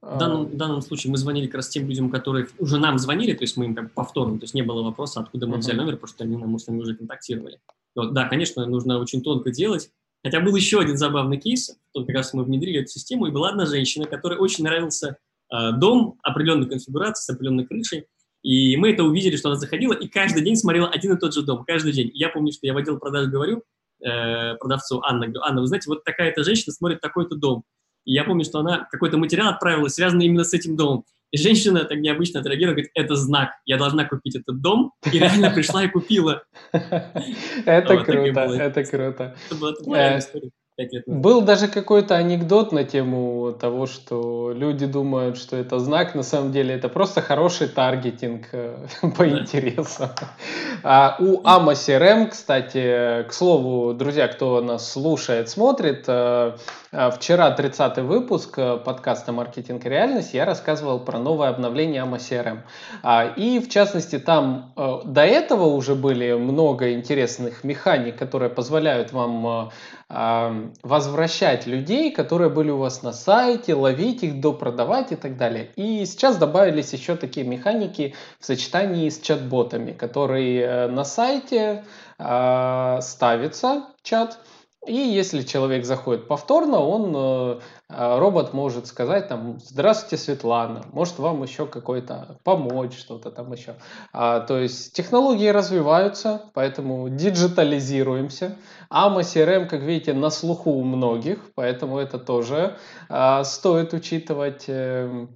[0.00, 3.34] В данном, в данном случае мы звонили как раз тем людям, которые уже нам звонили,
[3.34, 5.92] то есть мы им как повторно, то есть не было вопроса, откуда мы взяли номер,
[5.92, 7.60] потому что они нам, с ними уже контактировали.
[7.94, 9.90] Вот, да, конечно, нужно очень тонко делать.
[10.24, 13.66] Хотя был еще один забавный кейс, как раз мы внедрили эту систему, и была одна
[13.66, 15.16] женщина, которой очень нравился
[15.52, 18.06] э, дом определенной конфигурации, с определенной крышей,
[18.42, 21.42] и мы это увидели, что она заходила, и каждый день смотрела один и тот же
[21.42, 22.10] дом, каждый день.
[22.12, 23.62] Я помню, что я в отдел продаж говорю
[24.04, 27.64] э, продавцу Анна, говорю, Анна, вы знаете, вот такая-то женщина смотрит такой-то дом.
[28.04, 31.04] И я помню, что она какой-то материал отправила, связанный именно с этим домом.
[31.32, 34.92] И женщина так необычно отреагировала, говорит, это знак, я должна купить этот дом.
[35.10, 36.44] И реально пришла и купила.
[36.72, 39.36] Это круто, это круто.
[39.46, 41.22] Это была история пять лет назад.
[41.22, 46.52] Был даже какой-то анекдот на тему того, что люди думают, что это знак, на самом
[46.52, 50.10] деле это просто хороший таргетинг э, по интересам.
[50.82, 56.56] А у AMA CRM, кстати, к слову, друзья, кто нас слушает, смотрит, э,
[56.92, 62.60] э, вчера 30-й выпуск подкаста «Маркетинг и реальность» я рассказывал про новое обновление AMA CRM.
[63.36, 64.72] И, в частности, там
[65.04, 69.70] до этого уже были много интересных механик, которые позволяют вам
[70.12, 75.70] возвращать людей, которые были у вас на сайте, ловить их, допродавать и так далее.
[75.76, 81.84] И сейчас добавились еще такие механики в сочетании с чат-ботами, которые э, на сайте
[82.18, 84.38] э, ставится чат,
[84.86, 91.20] и если человек заходит повторно, он, э, э, робот может сказать там, здравствуйте, Светлана, может
[91.20, 93.76] вам еще какой-то помочь, что-то там еще.
[94.12, 98.56] А, то есть технологии развиваются, поэтому диджитализируемся.
[98.90, 102.76] AMA CRM, как видите, на слуху у многих, поэтому это тоже
[103.08, 104.64] а, стоит учитывать.
[104.66, 105.28] Э,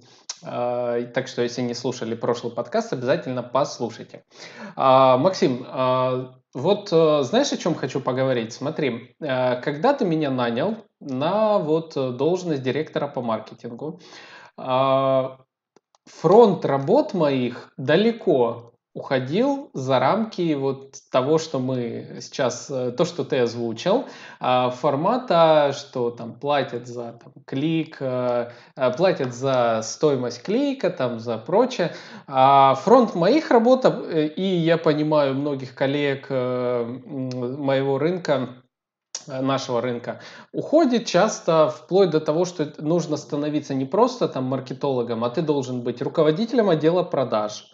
[0.43, 4.23] а, так что, если не слушали прошлый подкаст, обязательно послушайте.
[4.75, 8.51] А, Максим, а, вот э, знаешь, о чем хочу поговорить?
[8.51, 13.99] Смотри, э, когда ты меня нанял на вот э, должность директора по маркетингу,
[14.57, 15.45] фронт
[16.65, 18.66] работ моих далеко
[18.97, 24.05] уходил за рамки вот того, что мы сейчас, э, то, что ты озвучил,
[24.39, 31.19] а, формата, что там платят за там, клик, э, э, платят за стоимость клика, там
[31.19, 31.93] за прочее.
[32.25, 33.85] А фронт моих работ,
[34.35, 38.49] и я понимаю многих коллег моего рынка,
[39.27, 40.21] нашего рынка
[40.53, 45.81] уходит часто вплоть до того, что нужно становиться не просто там маркетологом, а ты должен
[45.81, 47.69] быть руководителем отдела продаж,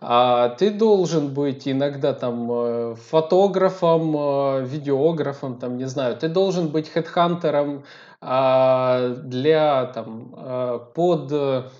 [0.00, 6.68] а ты должен быть иногда там э, фотографом, э, видеографом, там, не знаю, ты должен
[6.68, 7.84] быть хедхантером
[8.20, 11.72] а, для там э, под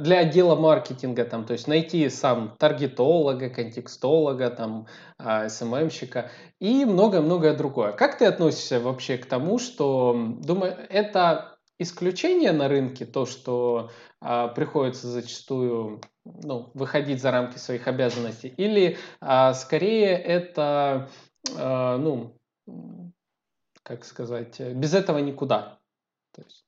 [0.00, 7.92] для отдела маркетинга, там, то есть найти сам таргетолога, контекстолога, там, СММщика и многое-многое другое.
[7.92, 14.48] Как ты относишься вообще к тому, что, думаю, это исключение на рынке, то, что а,
[14.48, 16.00] приходится зачастую
[16.42, 21.10] ну, выходить за рамки своих обязанностей, или а, скорее это,
[21.56, 22.36] а, ну,
[23.82, 25.78] как сказать, без этого никуда.
[26.32, 26.64] То есть,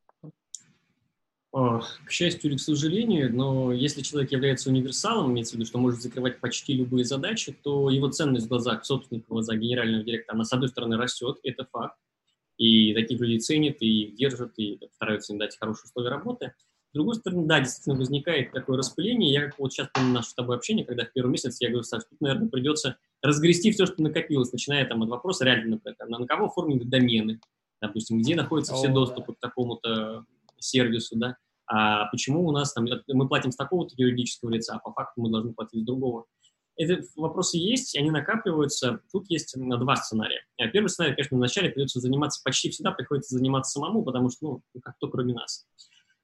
[1.53, 6.01] к счастью или к сожалению, но если человек является универсалом, имеется в виду, что может
[6.01, 10.45] закрывать почти любые задачи, то его ценность в глазах собственника, в глазах генерального директора, она,
[10.45, 11.99] с одной стороны, растет, это факт,
[12.57, 16.55] и таких людей ценят, и держат, и стараются им дать хорошие условия работы.
[16.93, 19.33] С другой стороны, да, действительно возникает такое распыление.
[19.33, 21.85] Я как вот сейчас помню наше с тобой общение, когда в первый месяц я говорю,
[21.85, 26.27] Саш, тут, наверное, придется разгрести все, что накопилось, начиная там от вопроса реально, например, на
[26.27, 27.41] кого оформлены домены,
[27.81, 30.27] допустим, где находятся все доступы к такому-то
[30.59, 34.93] сервису, да, а почему у нас там, мы платим с такого-то юридического лица, а по
[34.93, 36.27] факту мы должны платить с другого.
[36.77, 39.01] Эти вопросы есть, они накапливаются.
[39.11, 40.45] Тут есть два сценария.
[40.59, 44.81] Э, первый сценарий, конечно, вначале придется заниматься, почти всегда приходится заниматься самому, потому что, ну,
[44.83, 45.67] как кто кроме нас.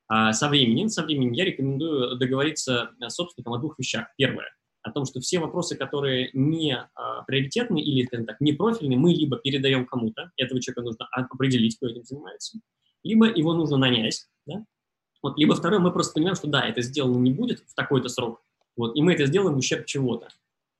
[0.08, 4.06] А со временем, со временем я рекомендую договориться с собственником о двух вещах.
[4.16, 4.48] Первое,
[4.82, 9.12] о том, что все вопросы, которые не а, приоритетны или, скажем так, не профильные, мы
[9.12, 12.58] либо передаем кому-то, этого человека нужно определить, кто этим занимается,
[13.04, 14.64] либо его нужно нанять, да?
[15.22, 18.42] вот, либо второе, мы просто понимаем, что да, это сделано не будет в такой-то срок,
[18.76, 20.28] вот, и мы это сделаем в ущерб чего-то.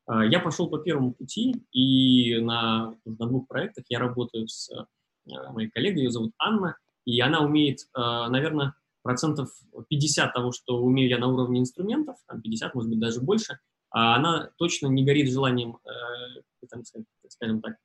[0.07, 5.53] А, я пошел по первому пути, и на, на двух проектах я работаю с а,
[5.53, 9.51] моей коллегой, ее зовут Анна, и она умеет, а, наверное, процентов
[9.89, 13.59] 50 того, что умею я на уровне инструментов, там 50, может быть, даже больше,
[13.91, 16.83] а она точно не горит желанием, э, там,
[17.29, 17.77] скажем так,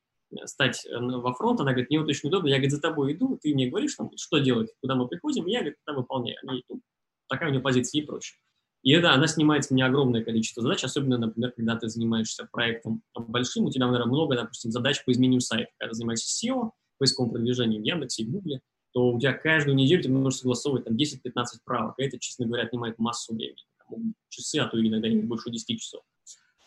[0.45, 3.39] стать э, во фронт, она говорит, мне вот очень удобно, я, говорит, за тобой иду,
[3.41, 6.37] ты мне говоришь, там, что делать, куда мы приходим, я, говорит, это выполняю.
[6.43, 6.81] И, ну,
[7.29, 8.35] такая у нее позиция, ей проще.
[8.83, 13.01] И да, она снимает с меня огромное количество задач, особенно, например, когда ты занимаешься проектом
[13.15, 15.71] большим, у тебя, наверное, много, допустим, задач по изменению сайта.
[15.77, 18.59] Когда ты занимаешься SEO, поисковым продвижением в Яндексе и Гугле,
[18.93, 22.63] то у тебя каждую неделю ты можешь согласовывать там 10-15 правок, и это, честно говоря,
[22.63, 23.57] отнимает массу времени,
[23.89, 26.03] там, часы, а то иногда не больше 10 часов.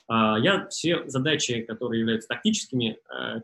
[0.08, 3.40] А, я все задачи, которые являются тактическими, э,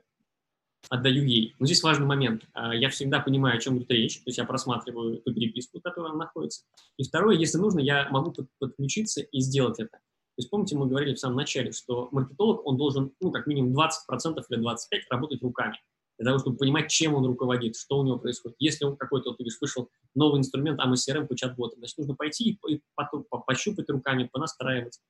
[0.88, 1.54] отдаю ей.
[1.60, 2.44] Но здесь важный момент.
[2.54, 6.14] А, я всегда понимаю, о чем идет речь, то есть я просматриваю ту переписку, она
[6.14, 6.64] находится.
[6.96, 9.92] И второе, если нужно, я могу подключиться и сделать это.
[9.92, 13.74] То есть помните, мы говорили в самом начале, что маркетолог, он должен, ну, как минимум
[13.74, 14.74] 20% или 25%
[15.10, 15.78] работать руками
[16.22, 18.56] для того, чтобы понимать, чем он руководит, что у него происходит.
[18.60, 22.50] Если он какой-то, вот, видишь, вышел новый инструмент AMA CRM по чат-ботам, значит, нужно пойти
[22.50, 25.00] и, и потом пощупать руками, понастраивать,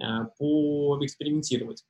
[0.00, 1.84] а, поэкспериментировать.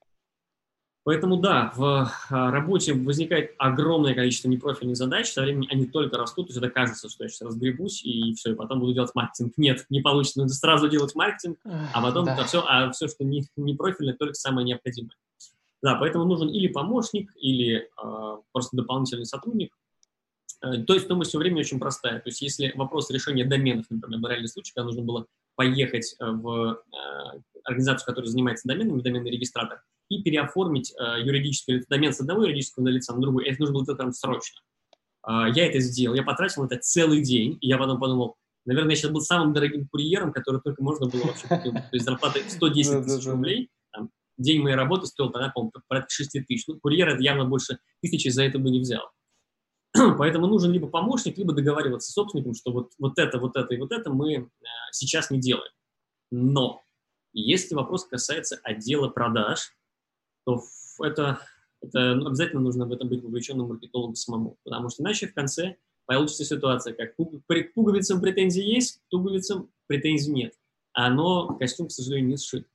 [1.05, 6.49] Поэтому да, в а, работе возникает огромное количество непрофильных задач, со временем они только растут,
[6.49, 9.53] то есть это кажется, что я сейчас разгребусь и все, и потом буду делать маркетинг.
[9.57, 12.45] Нет, не получится, нужно сразу делать маркетинг, а потом да.
[12.45, 15.17] все, а все, что не, не профильное, только самое необходимое.
[15.83, 19.77] Да, поэтому нужен или помощник, или э, просто дополнительный сотрудник.
[20.63, 22.21] Э, то есть стоимость все время очень простая.
[22.21, 26.25] То есть если вопрос решения доменов, например, в реальный случай, когда нужно было поехать э,
[26.25, 32.21] в э, организацию, которая занимается доменами, доменный регистратор, и переоформить э, юридическое лицо, домен с
[32.21, 34.61] одного юридического лица на другой, это нужно было сделать прям срочно.
[35.27, 38.91] Э, я это сделал, я потратил на это целый день, и я потом подумал, наверное,
[38.91, 41.73] я сейчас был самым дорогим курьером, который только можно было вообще купить.
[41.73, 43.69] То есть зарплата 110 тысяч рублей,
[44.39, 46.67] день моей работы стоил тогда, по-моему, порядка 6 тысяч.
[46.67, 49.11] Ну, курьер это явно больше тысячи за это бы не взял.
[50.19, 53.79] Поэтому нужен либо помощник, либо договариваться с собственником, что вот, вот это, вот это и
[53.79, 54.47] вот это мы э,
[54.93, 55.73] сейчас не делаем.
[56.31, 56.83] Но
[57.33, 59.75] если вопрос касается отдела продаж,
[60.45, 60.63] то
[61.01, 61.41] это,
[61.83, 65.77] это ну, обязательно нужно в этом быть вовлеченным маркетологом самому, потому что иначе в конце
[66.07, 70.55] получится ситуация, как к пуговицам претензий есть, к пуговицам претензий нет.
[70.95, 72.67] А оно, костюм, к сожалению, не сшит.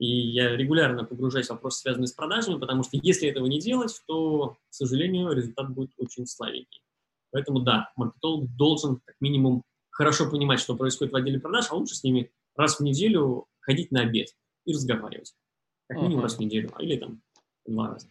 [0.00, 3.94] И я регулярно погружаюсь в вопросы, связанные с продажами, потому что если этого не делать,
[4.06, 6.82] то, к сожалению, результат будет очень слабенький.
[7.30, 11.94] Поэтому да, маркетолог должен как минимум хорошо понимать, что происходит в отделе продаж, а лучше
[11.94, 14.28] с ними раз в неделю ходить на обед
[14.64, 15.34] и разговаривать.
[15.86, 16.22] Как минимум uh-huh.
[16.22, 17.20] раз в неделю, а или там
[17.66, 18.08] два раза.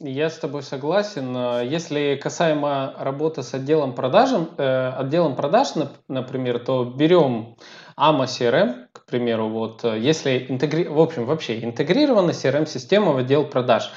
[0.00, 1.34] Я с тобой согласен.
[1.66, 5.68] Если касаемо работы с отделом продажем, э, отделом продаж,
[6.08, 7.56] например, то берем
[8.02, 10.88] AMA CRM, к примеру, вот э, если интегри...
[10.88, 13.92] в общем вообще интегрирована CRM-система в отдел продаж,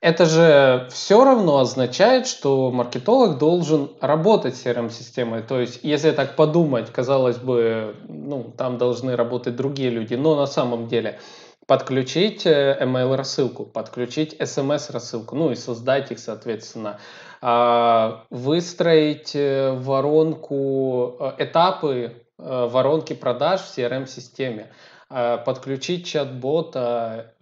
[0.00, 5.42] это же все равно означает, что маркетолог должен работать с CRM-системой.
[5.42, 10.46] То есть, если так подумать, казалось бы, ну, там должны работать другие люди, но на
[10.46, 11.18] самом деле
[11.66, 16.98] подключить э, email рассылку, подключить SMS рассылку, ну и создать их, соответственно,
[17.40, 24.70] а, выстроить э, воронку, э, этапы воронки продаж в CRM-системе,
[25.08, 27.34] а, подключить чат-бота,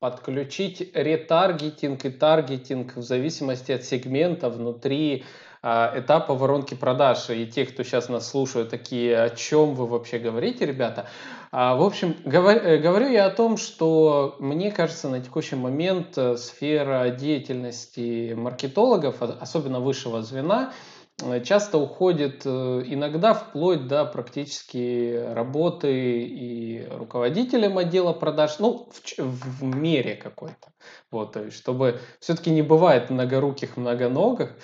[0.00, 5.24] подключить ретаргетинг и таргетинг в зависимости от сегмента внутри
[5.60, 7.30] а, этапа воронки продаж.
[7.30, 11.06] И те, кто сейчас нас слушают, такие, о чем вы вообще говорите, ребята?
[11.50, 16.36] А, в общем, э, говорю я о том, что мне кажется, на текущий момент э,
[16.36, 20.97] сфера деятельности маркетологов, особенно высшего звена, э,
[21.44, 30.14] часто уходит иногда вплоть до практически работы и руководителем отдела продаж, ну, в, в мере
[30.14, 30.68] какой-то.
[31.10, 34.54] Вот, чтобы все-таки не бывает многоруких, многоногих,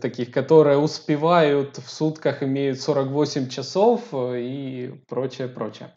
[0.00, 5.92] таких, которые успевают в сутках, имеют 48 часов э, и прочее, прочее.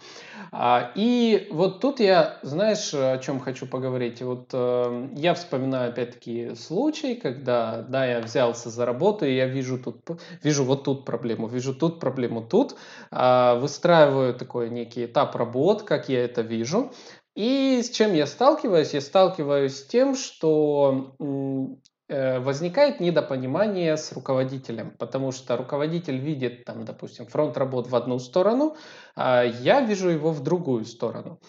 [0.52, 4.22] А, и вот тут я, знаешь, о чем хочу поговорить?
[4.22, 9.78] Вот э, я вспоминаю опять-таки случай, когда, да, я взялся за работу, и я вижу
[9.78, 10.02] тут,
[10.44, 12.76] вижу вот тут проблему, вижу тут проблему, тут,
[13.12, 16.92] а, выстраиваю такой некий этап работ, как я это вижу,
[17.34, 18.94] и с чем я сталкиваюсь?
[18.94, 21.66] Я сталкиваюсь с тем, что Э,
[22.12, 28.76] возникает недопонимание с руководителем, потому что руководитель видит, там, допустим, фронт работ в одну сторону,
[29.16, 31.40] а я вижу его в другую сторону.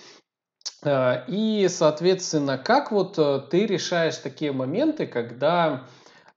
[0.83, 5.87] Э, и, соответственно, как вот э, ты решаешь такие моменты, когда,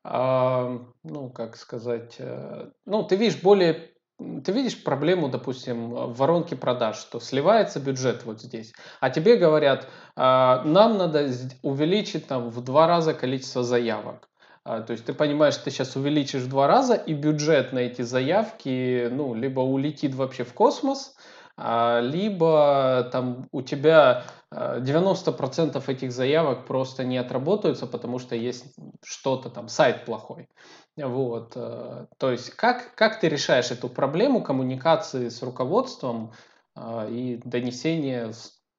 [0.03, 6.55] а, ну, как сказать, э, ну, ты видишь более ты видишь проблему, допустим, в воронке
[6.55, 11.29] продаж, что сливается бюджет вот здесь, а тебе говорят, а, нам надо
[11.61, 14.29] увеличить там в два раза количество заявок.
[14.63, 18.01] А, то есть ты понимаешь, ты сейчас увеличишь в два раза, и бюджет на эти
[18.03, 21.15] заявки, ну, либо улетит вообще в космос,
[21.57, 29.49] либо там у тебя 90% а, этих заявок просто не отработаются, потому что есть что-то
[29.49, 30.49] там, сайт плохой.
[30.97, 31.53] Вот.
[31.55, 36.33] Э, то есть как, как ты решаешь эту проблему коммуникации с руководством
[36.73, 38.33] а, и донесения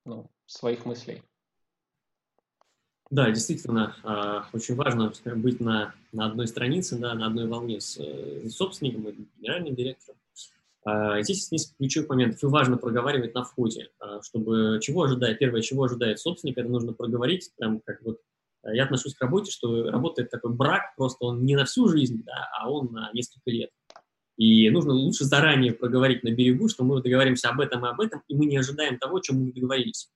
[0.05, 1.23] ну, своих мыслей?
[3.09, 3.95] Да, действительно,
[4.53, 9.09] очень важно быть на, на одной странице, да, на одной волне с, э, с собственником
[9.09, 10.19] и генеральным директором.
[10.87, 15.61] А, здесь несколько ключевых моментов, и важно проговаривать на входе, а, чтобы чего ожидает, первое,
[15.61, 18.21] чего ожидает собственник, это нужно проговорить, прям как вот
[18.63, 22.23] а, я отношусь к работе, что работает такой брак, просто он не на всю жизнь,
[22.25, 23.71] да, а он на несколько лет.
[24.37, 28.23] И нужно лучше заранее проговорить на берегу, что мы договоримся об этом и об этом,
[28.29, 30.09] и мы не ожидаем того, о чем мы договорились.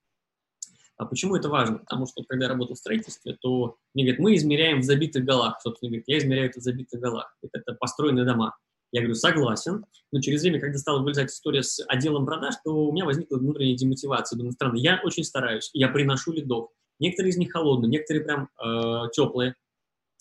[0.96, 1.78] А почему это важно?
[1.78, 5.58] Потому что когда я работал в строительстве, то мне говорят, мы измеряем в забитых голах.
[5.62, 7.34] Собственно, говорит, я измеряю это в забитых голах.
[7.42, 8.54] Это построенные дома.
[8.92, 12.92] Я говорю, согласен, но через время, когда стала вылезать история с отделом продаж, то у
[12.92, 14.36] меня возникла внутренняя демотивация.
[14.36, 16.70] Думаю, странно, я очень стараюсь, я приношу лидов.
[16.98, 19.54] Некоторые из них холодные, некоторые прям э, теплые,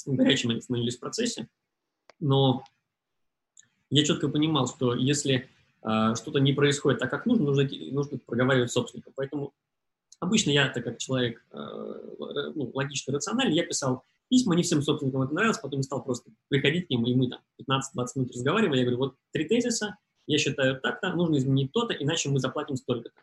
[0.05, 1.47] горячими они становились в процессе.
[2.19, 2.63] Но
[3.89, 5.49] я четко понимал, что если
[5.83, 9.11] э, что-то не происходит так, как нужно, нужно, нужно проговаривать собственника.
[9.15, 9.53] Поэтому
[10.19, 11.57] обычно я, так как человек э,
[12.55, 16.87] ну, логично рациональный, я писал письма, не всем собственникам это нравилось, потом стал просто приходить
[16.87, 17.39] к ним, и мы там
[17.69, 19.97] 15-20 минут разговаривали, я говорю, вот три тезиса,
[20.27, 23.21] я считаю так-то, нужно изменить то-то, иначе мы заплатим столько-то.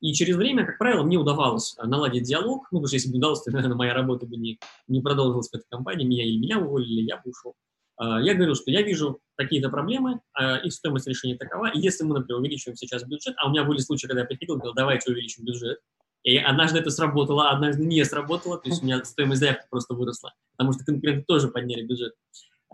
[0.00, 3.18] И через время, как правило, мне удавалось э, наладить диалог, ну, потому что если бы
[3.18, 6.58] удалось, то, наверное, моя работа бы не, не продолжилась в этой компании, меня или меня
[6.58, 7.54] уволили, или я бы ушел.
[7.96, 12.04] А, я говорю, что я вижу какие-то проблемы, а, их стоимость решения такова, и если
[12.04, 15.10] мы, например, увеличиваем сейчас бюджет, а у меня были случаи, когда я приходил говорил, давайте
[15.10, 15.80] увеличим бюджет,
[16.22, 20.32] и однажды это сработало, однажды не сработало, то есть у меня стоимость заявки просто выросла,
[20.56, 22.14] потому что конкуренты тоже подняли бюджет.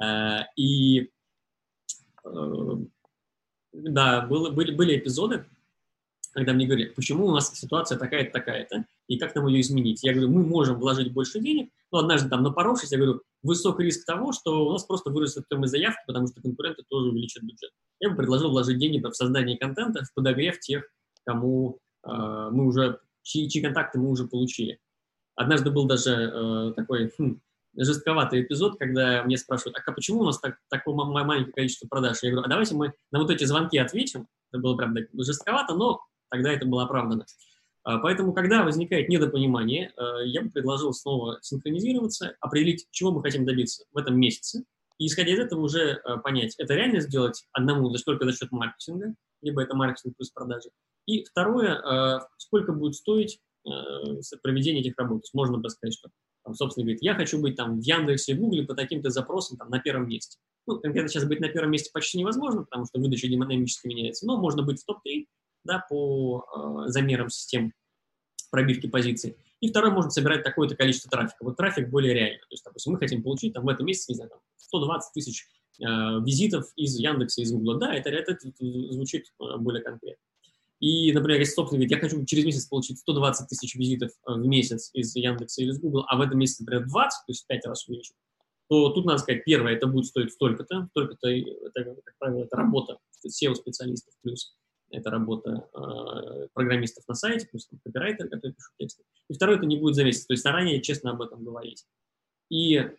[0.02, 1.10] Э, и
[2.24, 2.76] э,
[3.72, 5.46] да, было, были, были эпизоды,
[6.32, 10.02] когда мне говорят, почему у нас ситуация такая-то, такая-то, и как нам ее изменить.
[10.02, 14.04] Я говорю, мы можем вложить больше денег, но однажды там напоровшись, я говорю, высок риск
[14.04, 17.70] того, что у нас просто вырастет стоимость заявки, потому что конкуренты тоже увеличат бюджет.
[18.00, 20.84] Я бы предложил вложить деньги в создание контента, в подогрев тех,
[21.24, 24.80] кому э, мы уже чьи, чьи контакты мы уже получили.
[25.36, 27.40] Однажды был даже э, такой хм,
[27.76, 32.18] жестковатый эпизод, когда мне спрашивают, а почему у нас так, такое маленькое количество продаж?
[32.22, 34.28] Я говорю, а давайте мы на вот эти звонки ответим.
[34.52, 36.00] Это было, правда, жестковато, но
[36.30, 37.26] тогда это было оправдано.
[37.84, 43.44] А, поэтому, когда возникает недопонимание, э, я бы предложил снова синхронизироваться, определить, чего мы хотим
[43.44, 44.64] добиться в этом месяце,
[44.98, 48.50] и исходя из этого уже э, понять, это реально сделать одному, лишь только за счет
[48.52, 50.70] маркетинга, либо это маркетинг плюс продажи,
[51.06, 53.38] и второе, э, сколько будет стоить
[54.42, 55.22] проведение этих работ.
[55.32, 56.10] Можно бы сказать, что,
[56.44, 59.70] там, собственно, говорит, я хочу быть там в Яндексе, в Гугле по таким-то запросам там,
[59.70, 60.38] на первом месте.
[60.66, 64.36] Ну, конкретно сейчас быть на первом месте почти невозможно, потому что выдача динамически меняется, но
[64.36, 65.26] можно быть в топ-3
[65.64, 66.44] да, по
[66.86, 67.72] э, замерам систем
[68.50, 69.36] пробивки позиций.
[69.60, 71.42] И второе, можно собирать такое-то количество трафика.
[71.42, 72.40] Вот трафик более реально.
[72.40, 75.46] То есть, допустим, мы хотим получить там, в этом месяце, не знаю, там, 120 тысяч
[75.80, 77.78] э, визитов из Яндекса, из Гугла.
[77.78, 78.50] Да, это, это, это
[78.92, 80.22] звучит э, более конкретно.
[80.84, 84.46] И, например, если собственник говорит, я хочу через месяц получить 120 тысяч визитов э, в
[84.46, 87.66] месяц из Яндекса или из Google, а в этом месяце, например, 20, то есть 5
[87.66, 88.14] раз увеличить,
[88.68, 92.98] то тут надо сказать, первое, это будет стоить столько-то, столько-то, это, как правило, это работа
[93.26, 94.58] SEO-специалистов плюс
[94.90, 99.04] это работа э, программистов на сайте, плюс там, копирайтер, который пишет тексты.
[99.30, 101.86] И второе, это не будет за месяц, то есть заранее честно об этом говорить.
[102.50, 102.90] И э,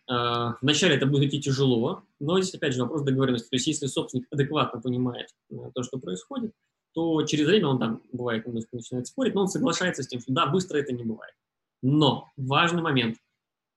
[0.60, 3.48] вначале это будет идти тяжело, но здесь, опять же, вопрос договоренности.
[3.48, 6.52] То есть если собственник адекватно понимает э, то, что происходит,
[6.96, 10.32] то через время он там, бывает, немножко начинает спорить, но он соглашается с тем, что
[10.32, 11.34] да, быстро это не бывает.
[11.82, 13.18] Но важный момент.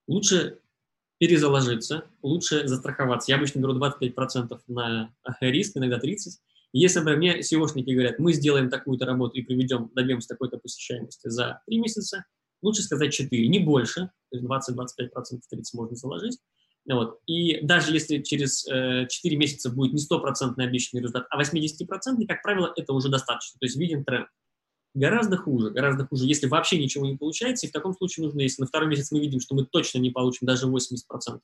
[0.08, 0.58] Лучше
[1.18, 3.30] перезаложиться, лучше застраховаться.
[3.30, 6.14] Я обычно беру 25% на риск, иногда 30%.
[6.72, 11.60] Если, например, мне SEOшники говорят, мы сделаем такую-то работу и приведем, добьемся такой-то посещаемости за
[11.66, 12.24] 3 месяца,
[12.62, 15.10] лучше сказать 4, не больше, то есть 20-25%,
[15.52, 16.38] 30% можно заложить,
[16.88, 17.20] вот.
[17.26, 22.42] И даже если через э, 4 месяца будет не стопроцентный обещанный результат, а 80%, как
[22.42, 23.58] правило, это уже достаточно.
[23.58, 24.28] То есть виден тренд.
[24.92, 27.66] Гораздо хуже, гораздо хуже, если вообще ничего не получается.
[27.66, 30.10] И в таком случае нужно, если на второй месяц мы видим, что мы точно не
[30.10, 31.40] получим даже 80%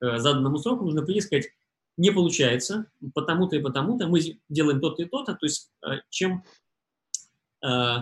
[0.00, 1.48] э, заданному сроку, нужно прийти сказать,
[1.96, 6.42] не получается, потому-то и потому-то, мы делаем то-то и то-то, то есть э, чем,
[7.64, 7.96] э,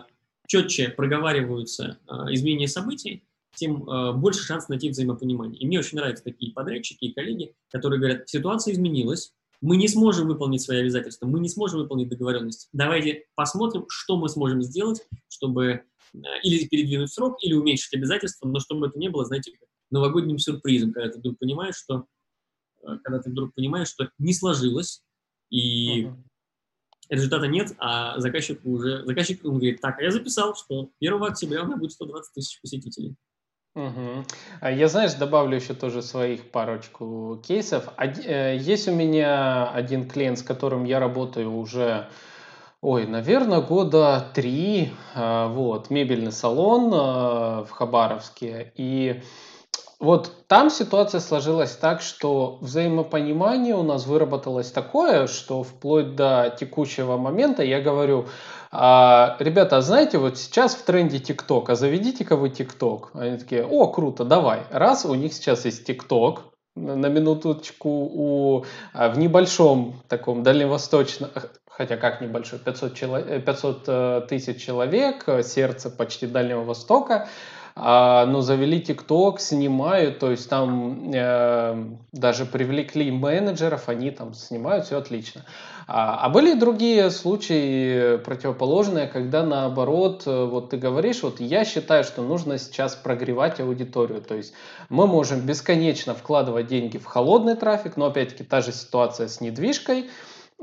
[0.46, 5.58] четче проговариваются э, изменения событий, тем э, больше шанс найти взаимопонимание.
[5.60, 10.28] И мне очень нравятся такие подрядчики и коллеги, которые говорят, ситуация изменилась, мы не сможем
[10.28, 12.68] выполнить свои обязательства, мы не сможем выполнить договоренность.
[12.72, 15.82] Давайте посмотрим, что мы сможем сделать, чтобы
[16.14, 19.52] э, или передвинуть срок, или уменьшить обязательства, но чтобы это не было, знаете,
[19.90, 22.06] новогодним сюрпризом, когда ты вдруг понимаешь, что
[22.82, 25.02] э, когда ты вдруг понимаешь, что не сложилось,
[25.50, 26.16] и uh-huh.
[27.10, 31.64] результата нет, а заказчик уже, заказчик он говорит, так, а я записал, что 1 октября
[31.64, 33.16] у меня будет 120 тысяч посетителей.
[33.76, 34.24] Угу.
[34.68, 37.88] Я, знаешь, добавлю еще тоже своих парочку кейсов.
[37.98, 42.08] Э, есть у меня один клиент, с которым я работаю уже,
[42.80, 44.92] ой, наверное, года три.
[45.14, 48.72] А, вот, мебельный салон э, в Хабаровске.
[48.74, 49.22] И
[50.00, 57.18] вот там ситуация сложилась так, что взаимопонимание у нас выработалось такое, что вплоть до текущего
[57.18, 58.26] момента я говорю,
[58.72, 63.10] а, ребята, а знаете, вот сейчас в тренде ТикТок, а заведите-ка вы ТикТок.
[63.12, 64.62] Они такие, о, круто, давай.
[64.70, 66.44] Раз, у них сейчас есть ТикТок,
[66.76, 71.30] на минуточку у, а, в небольшом таком дальневосточном,
[71.68, 77.28] хотя как небольшой, 500, человек, 500 тысяч человек, сердце почти Дальнего Востока,
[77.76, 84.86] а, ну, завели ТикТок, снимают, то есть там э, даже привлекли менеджеров, они там снимают,
[84.86, 85.44] все отлично.
[85.86, 92.04] А, а были другие случаи противоположные, когда наоборот, э, вот ты говоришь, вот я считаю,
[92.04, 94.52] что нужно сейчас прогревать аудиторию, то есть
[94.88, 100.10] мы можем бесконечно вкладывать деньги в холодный трафик, но опять-таки та же ситуация с недвижкой,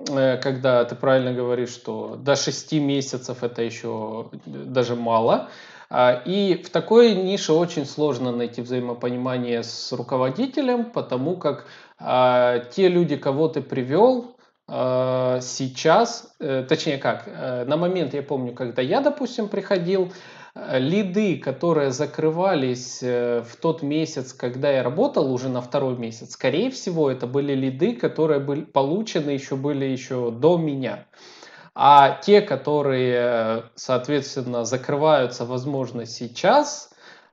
[0.09, 5.49] э, когда ты правильно говоришь, что до 6 месяцев это еще даже мало,
[5.91, 11.65] и в такой нише очень сложно найти взаимопонимание с руководителем, потому как
[11.99, 14.35] а, те люди, кого ты привел,
[14.67, 20.11] а, сейчас, э, точнее как, э, на момент я помню, когда я, допустим, приходил,
[20.53, 26.69] э, лиды, которые закрывались в тот месяц, когда я работал, уже на второй месяц, скорее
[26.69, 31.05] всего, это были лиды, которые были получены еще были еще до меня.
[31.79, 36.89] А те, которые, соответственно, закрываются, возможно, сейчас,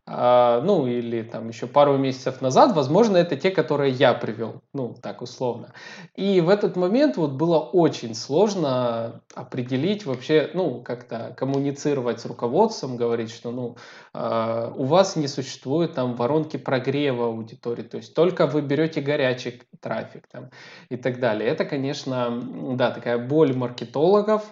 [0.07, 5.23] ну или там еще пару месяцев назад, возможно, это те, которые я привел, ну так
[5.23, 5.73] условно.
[6.15, 12.99] И в этот момент вот было очень сложно определить вообще, ну как-то коммуницировать с руководством,
[12.99, 13.77] говорить, что ну
[14.13, 19.63] а, у вас не существует там воронки прогрева аудитории, то есть только вы берете горячий
[19.81, 20.51] трафик там
[20.91, 21.49] и так далее.
[21.49, 22.43] Это, конечно,
[22.77, 24.45] да, такая боль маркетологов,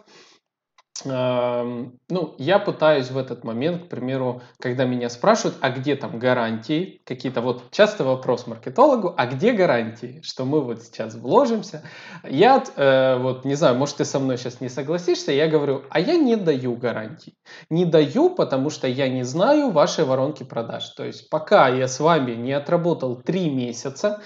[1.05, 7.01] ну, я пытаюсь в этот момент, к примеру, когда меня спрашивают, а где там гарантии,
[7.05, 11.83] какие-то вот часто вопрос маркетологу, а где гарантии, что мы вот сейчас вложимся.
[12.23, 16.01] Я э, вот не знаю, может ты со мной сейчас не согласишься, я говорю, а
[16.01, 17.35] я не даю гарантий.
[17.71, 20.89] Не даю, потому что я не знаю вашей воронки продаж.
[20.91, 24.23] То есть пока я с вами не отработал три месяца,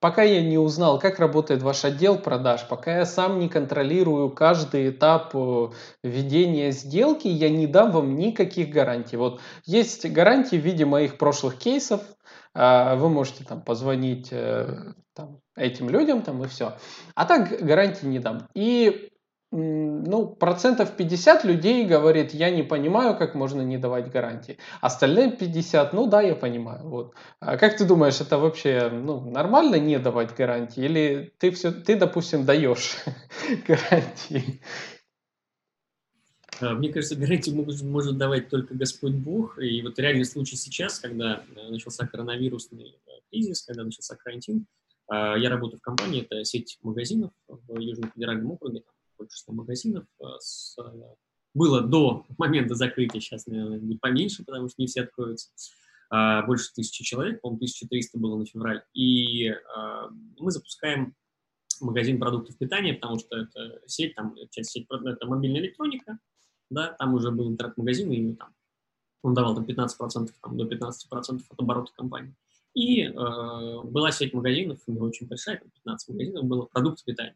[0.00, 4.90] Пока я не узнал, как работает ваш отдел продаж, пока я сам не контролирую каждый
[4.90, 5.68] этап э,
[6.02, 9.16] ведения сделки, я не дам вам никаких гарантий.
[9.16, 12.02] Вот есть гарантии в виде моих прошлых кейсов,
[12.54, 16.76] а, вы можете там позвонить э, там, этим людям там и все.
[17.14, 18.48] А так гарантии не дам.
[18.54, 19.10] И
[19.52, 24.58] ну, процентов 50 людей говорит, я не понимаю, как можно не давать гарантии.
[24.80, 26.88] Остальные 50, ну да, я понимаю.
[26.88, 27.14] Вот.
[27.40, 30.84] А как ты думаешь, это вообще ну, нормально не давать гарантии?
[30.84, 32.96] Или ты, все, ты допустим, даешь
[33.68, 34.60] гарантии?
[36.60, 39.58] А, мне кажется, гарантии может, может давать только Господь Бог.
[39.60, 44.66] И вот реальный случай сейчас, когда э, начался коронавирусный э, кризис, когда начался карантин,
[45.08, 48.95] а, я работаю в компании, это сеть магазинов в Южном федеральном округе, больше
[49.28, 50.04] 100 магазинов.
[50.20, 50.82] Э, с, э,
[51.54, 55.50] было до момента закрытия, сейчас, наверное, будет поменьше, потому что не все откроются.
[56.10, 58.82] А, больше тысячи человек, по-моему, 1300 было на февраль.
[58.92, 60.08] И а,
[60.38, 61.14] мы запускаем
[61.80, 66.18] магазин продуктов питания, потому что это сеть, там часть сеть, это мобильная электроника,
[66.70, 68.54] да, там уже был интернет-магазин, и там
[69.22, 72.34] он давал там 15%, там, до 15% от оборота компании.
[72.74, 77.34] И э, была сеть магазинов, очень большая, там 15 магазинов было, продукты питания.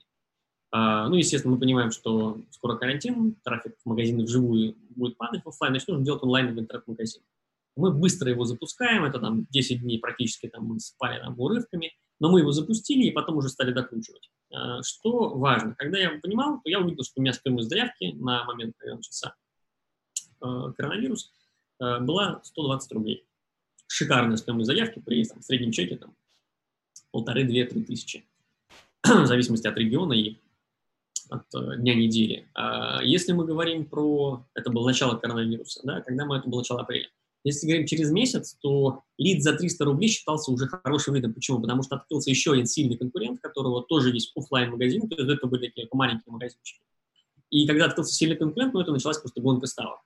[0.72, 5.48] А, ну, естественно, мы понимаем, что скоро карантин, трафик в магазины вживую будет падать в
[5.48, 7.22] офлайн, значит, нужно делать онлайн в интернет-магазин.
[7.76, 12.30] Мы быстро его запускаем, это там 10 дней практически там мы спали там урывками, но
[12.30, 14.30] мы его запустили и потом уже стали докручивать.
[14.52, 18.44] А, что важно, когда я понимал, то я увидел, что у меня стоимость заявки на
[18.44, 19.34] момент, когда начался
[20.40, 21.32] а, коронавирус,
[21.78, 23.26] была 120 рублей.
[23.86, 26.14] Шикарная стоимость заявки при там, среднем чеке там
[27.10, 28.26] полторы-две-три тысячи
[29.02, 30.36] в зависимости от региона и
[31.30, 31.46] от
[31.80, 32.48] дня недели.
[32.54, 34.44] А если мы говорим про...
[34.54, 36.38] Это было начало коронавируса, да, когда мы...
[36.38, 37.08] Это было начало апреля.
[37.42, 41.32] Если говорим через месяц, то лид за 300 рублей считался уже хорошим лидом.
[41.32, 41.60] Почему?
[41.60, 45.46] Потому что открылся еще один сильный конкурент, которого тоже есть офлайн магазин то есть это
[45.46, 46.82] были такие маленькие магазинчики.
[47.48, 50.00] И когда открылся сильный конкурент, ну, это началась просто гонка ставок.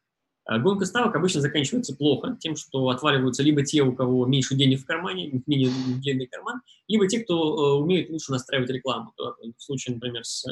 [0.46, 4.80] А гонка ставок обычно заканчивается плохо, тем, что отваливаются либо те, у кого меньше денег
[4.80, 5.70] в кармане, менее
[6.00, 9.14] длинный карман, либо те, кто э, умеет лучше настраивать рекламу.
[9.16, 10.44] В случае, например, с,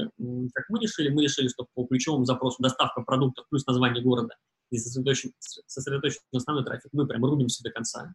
[0.55, 4.35] как мы решили, мы решили, что по ключевому запросу доставка продуктов плюс название города
[4.71, 5.33] и сосредоточен,
[5.67, 8.15] сосредоточен основной трафик, мы прям рубимся до конца.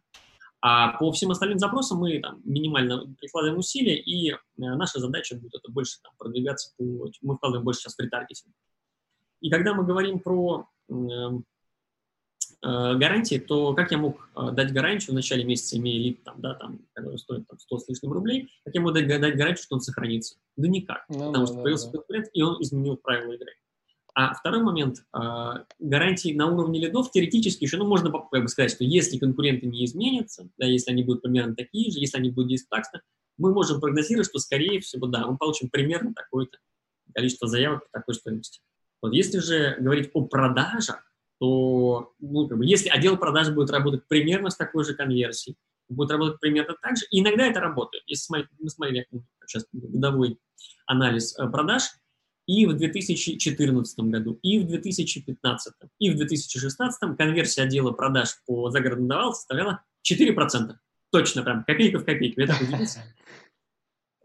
[0.60, 5.54] А по всем остальным запросам мы там, минимально прикладываем усилия, и э, наша задача будет
[5.54, 7.08] это больше там, продвигаться по...
[7.22, 8.52] Мы вкладываем больше сейчас в ретаргетинг.
[9.40, 11.30] И когда мы говорим про э, э,
[12.66, 16.54] гарантии, то как я мог э, дать гарантию в начале месяца, имея лид, там, да,
[16.54, 19.76] там, который стоит там, 100 с лишним рублей, как я могу дать, дать гарантию, что
[19.76, 20.36] он сохранится?
[20.56, 21.92] Да никак, ну, потому да, что да, появился да.
[21.98, 23.52] конкурент, и он изменил правила игры.
[24.14, 28.72] А второй момент, а, гарантии на уровне лидов теоретически еще, ну, можно как бы сказать,
[28.72, 32.48] что если конкуренты не изменятся, да, если они будут примерно такие же, если они будут
[32.48, 33.02] действовать так,
[33.36, 36.58] мы можем прогнозировать, что, скорее всего, да, мы получим примерно такое-то
[37.14, 38.60] количество заявок по такой стоимости.
[39.00, 41.07] Вот если же говорить о продажах,
[41.38, 45.56] то, ну, как бы, если отдел продаж будет работать примерно с такой же конверсией,
[45.88, 48.04] будет работать примерно так же, и иногда это работает.
[48.06, 49.06] Если мы смотрели
[49.46, 50.38] сейчас годовой
[50.86, 51.82] анализ э, продаж,
[52.46, 59.08] и в 2014 году, и в 2015, и в 2016 конверсия отдела продаж по загородному
[59.08, 60.74] давал составляла 4%.
[61.10, 62.40] Точно, прям копейка в копейку.
[62.40, 63.02] Это удивился.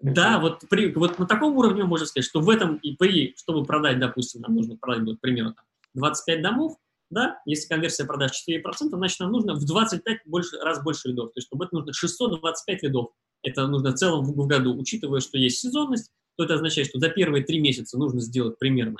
[0.01, 3.66] Да, вот, при, вот на таком уровне можно сказать, что в этом и при, чтобы
[3.66, 5.55] продать, допустим, нам нужно продать будет примерно
[5.93, 6.78] 25 домов,
[7.14, 11.32] да, если конверсия продаж 4%, значит, нам нужно в 25 больше, раз больше лидов.
[11.34, 13.07] То есть, чтобы это нужно 625 лидов.
[13.43, 17.09] Это нужно в целом в, году, учитывая, что есть сезонность, то это означает, что за
[17.09, 18.97] первые три месяца нужно сделать примерно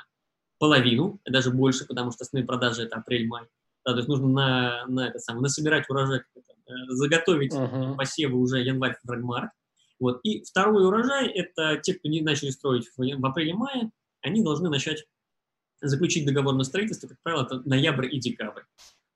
[0.58, 3.44] половину, даже больше, потому что основные продажи это апрель-май.
[3.84, 6.40] Да, то есть нужно на, на это самое, насобирать урожай, э,
[6.88, 7.96] заготовить uh-huh.
[7.96, 9.50] посевы уже январь, февраль, март.
[10.00, 10.20] Вот.
[10.22, 13.90] И второй урожай– это те, кто не начали строить в, в апреле-мае,
[14.22, 15.04] они должны начать
[15.88, 18.62] заключить договор на строительство, как правило, это ноябрь и декабрь.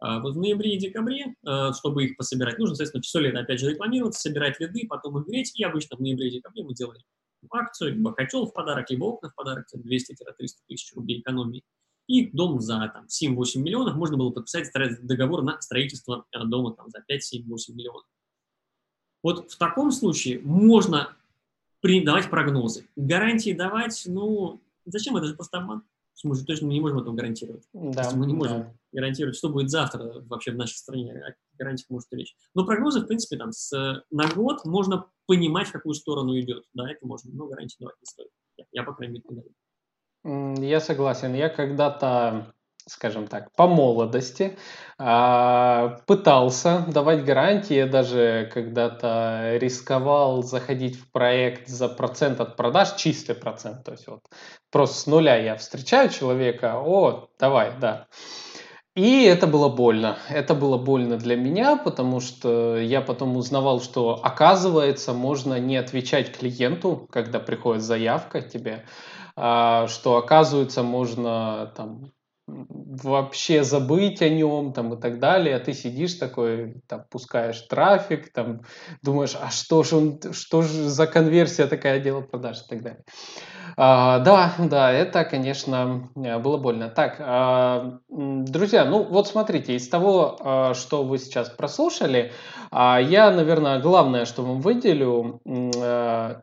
[0.00, 3.58] А вот в ноябре и декабре, э, чтобы их пособирать, нужно, соответственно, все лето опять
[3.58, 7.02] же рекламировать, собирать лиды, потом их греть, и обычно в ноябре и декабре мы делаем
[7.50, 10.34] акцию, либо котел в подарок, либо окна в подарок, 200-300
[10.66, 11.64] тысяч рублей экономии.
[12.06, 14.70] И дом за там, 7-8 миллионов можно было подписать
[15.02, 18.06] договор на строительство дома там, за 5-7-8 миллионов.
[19.22, 21.16] Вот в таком случае можно
[21.82, 22.88] давать прогнозы.
[22.96, 25.16] Гарантии давать, ну, зачем?
[25.16, 25.82] Это же просто обман.
[26.24, 27.64] Мы же точно не можем этого гарантировать.
[27.72, 28.74] Да, мы не можем да.
[28.92, 31.12] гарантировать, что будет завтра вообще в нашей стране.
[31.12, 32.34] О гарантиях может речь.
[32.54, 33.70] Но прогнозы, в принципе, там с,
[34.10, 36.64] на год можно понимать, в какую сторону идет.
[36.74, 38.30] Да, это можно, но гарантии давать не стоит.
[38.56, 40.64] Я, я по крайней мере, не даю.
[40.68, 41.34] Я согласен.
[41.34, 42.54] Я когда-то
[42.88, 44.56] скажем так, по молодости,
[44.98, 53.34] а, пытался давать гарантии, даже когда-то рисковал заходить в проект за процент от продаж, чистый
[53.34, 54.20] процент, то есть вот
[54.70, 58.06] просто с нуля я встречаю человека, о, давай, да.
[58.98, 60.18] И это было больно.
[60.28, 66.36] Это было больно для меня, потому что я потом узнавал, что оказывается можно не отвечать
[66.36, 68.84] клиенту, когда приходит заявка к тебе,
[69.36, 72.10] а, что оказывается можно там
[72.48, 78.32] вообще забыть о нем там и так далее, а ты сидишь такой, там, пускаешь трафик,
[78.32, 78.62] там,
[79.02, 83.04] думаешь, а что же он, что же за конверсия такая дело продаж и так далее.
[83.80, 86.88] А, да, да, это, конечно, было больно.
[86.88, 92.32] Так, а, друзья, ну вот смотрите, из того, а, что вы сейчас прослушали,
[92.72, 95.40] я, наверное, главное, что вам выделю,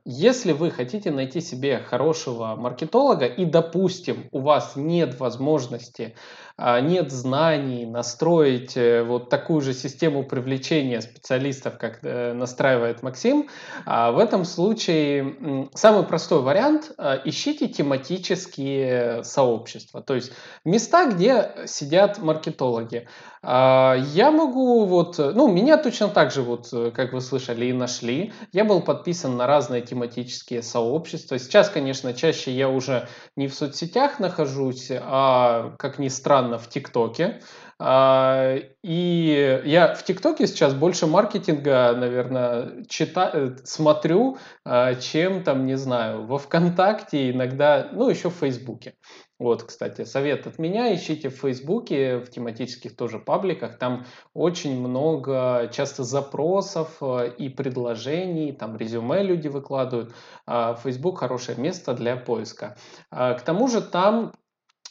[0.05, 6.15] если вы хотите найти себе хорошего маркетолога и, допустим, у вас нет возможности
[6.58, 13.49] нет знаний настроить э, вот такую же систему привлечения специалистов, как э, настраивает Максим,
[13.86, 20.32] а, в этом случае самый простой вариант а,– ищите тематические сообщества, то есть
[20.64, 23.08] места, где сидят маркетологи.
[23.47, 28.33] Я могу вот, ну, меня точно так же вот, как вы слышали, и нашли.
[28.51, 31.37] Я был подписан на разные тематические сообщества.
[31.37, 37.39] Сейчас, конечно, чаще я уже не в соцсетях нахожусь, а, как ни странно, в ТикТоке.
[37.78, 45.76] А, и я в ТикТоке сейчас больше маркетинга, наверное, читаю, смотрю, а, чем там, не
[45.76, 48.95] знаю, во ВКонтакте иногда, ну, еще в Фейсбуке.
[49.38, 50.95] Вот, кстати, совет от меня.
[50.95, 53.78] Ищите в Фейсбуке, в тематических тоже пабликах.
[53.78, 58.53] Там очень много часто запросов э, и предложений.
[58.53, 60.13] Там резюме люди выкладывают.
[60.47, 62.78] Фейсбук хорошее место для поиска.
[63.09, 64.32] К тому же там,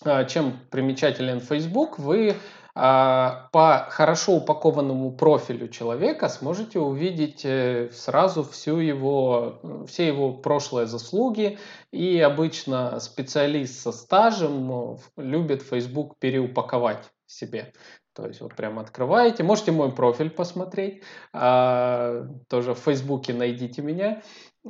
[0.05, 2.37] э, чем примечателен Facebook, вы а,
[2.75, 11.59] по хорошо упакованному профилю человека сможете увидеть э, сразу всю его, все его прошлые заслуги.
[11.93, 17.73] И обычно специалист со стажем э, любит Facebook переупаковать себе.
[18.13, 21.03] То есть вот прям открываете, можете мой профиль посмотреть,
[21.33, 24.23] а, тоже в Фейсбуке найдите меня,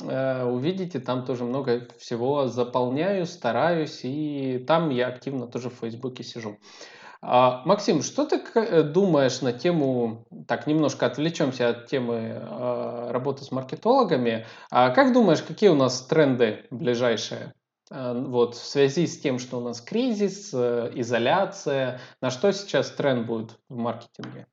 [0.03, 6.25] а, увидите, там тоже много всего заполняю, стараюсь, и там я активно тоже в Фейсбуке
[6.25, 6.57] сижу.
[6.57, 13.45] А, Максим, что ты э, думаешь на тему, так, немножко отвлечемся от темы а, работы
[13.45, 14.47] с маркетологами.
[14.71, 17.55] А как думаешь, какие у нас тренды ближайшие?
[17.91, 22.91] А, вот, в связи с тем, что у нас кризис, э, изоляция, на что сейчас
[22.91, 24.47] тренд будет в маркетинге?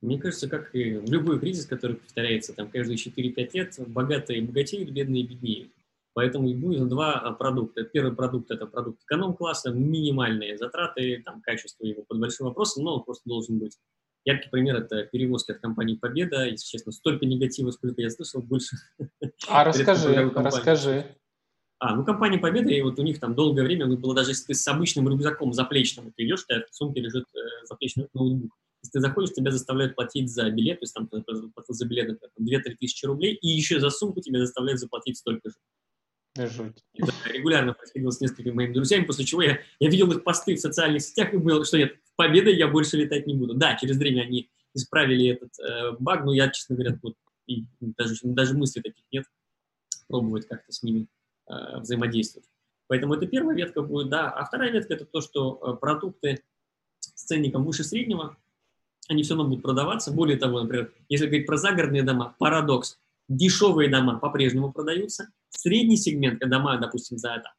[0.00, 5.22] Мне кажется, как и любой кризис, который повторяется там каждые 4-5 лет, богатые богатеют, бедные
[5.22, 5.70] беднеют.
[6.16, 7.84] Поэтому и будет два а, продукта.
[7.84, 13.04] Первый продукт– это продукт эконом-класса, минимальные затраты, там, качество его под большим вопросом, но он
[13.04, 13.76] просто должен быть.
[14.24, 16.46] Яркий пример– это перевозки от компании «Победа».
[16.46, 18.76] Если честно, столько негатива, сколько я слышал, больше.
[19.46, 21.04] А расскажи, расскажи.
[21.80, 24.54] А, ну компания Победа, и вот у них там долгое время было даже если ты
[24.54, 28.56] с обычным рюкзаком заплечным, ты идешь, тебя в сумке лежит э, заплечный ноутбук.
[28.82, 31.10] Если ты заходишь, тебя заставляют платить за билет, то есть там
[31.68, 35.56] за билет 2-3 тысячи рублей, и еще за сумку тебя заставляют заплатить столько же.
[36.36, 36.84] Жуть.
[36.94, 40.60] Это регулярно происходило с несколькими моими друзьями, после чего я, я видел их посты в
[40.60, 43.54] социальных сетях и понял, что нет, победой я больше летать не буду.
[43.54, 47.14] Да, через время они исправили этот э, баг, но я, честно говоря, вот,
[47.46, 49.24] и даже, даже мысли таких нет,
[50.08, 51.08] пробовать как-то с ними
[51.48, 52.48] э, взаимодействовать.
[52.88, 54.30] Поэтому это первая ветка будет, да.
[54.30, 56.42] А вторая ветка– это то, что э, продукты
[57.00, 58.36] с ценником выше среднего,
[59.08, 60.12] они все равно будут продаваться.
[60.12, 62.98] Более того, например, если говорить про загородные дома, парадокс.
[63.28, 67.52] Дешевые дома по-прежнему продаются, Средний сегмент, дома, допустим, за это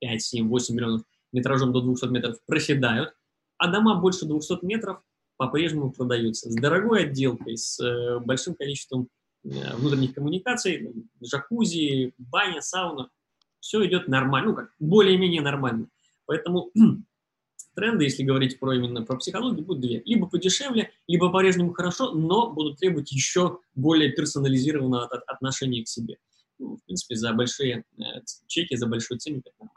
[0.00, 3.14] 5, 7, 8 миллионов метражом до 200 метров проседают,
[3.56, 5.02] а дома больше 200 метров
[5.38, 9.08] по-прежнему продаются с дорогой отделкой, с э, большим количеством
[9.44, 10.92] э, внутренних коммуникаций,
[11.22, 13.08] джакузи, баня, сауна.
[13.60, 15.88] Все идет нормально, ну как, более-менее нормально.
[16.26, 16.70] Поэтому
[17.74, 20.02] тренды, если говорить про именно про психологию, будут две.
[20.04, 26.18] Либо подешевле, либо по-прежнему хорошо, но будут требовать еще более персонализированного отношения к себе
[26.62, 28.02] ну, в принципе, за большие э,
[28.46, 29.68] чеки, за ценник это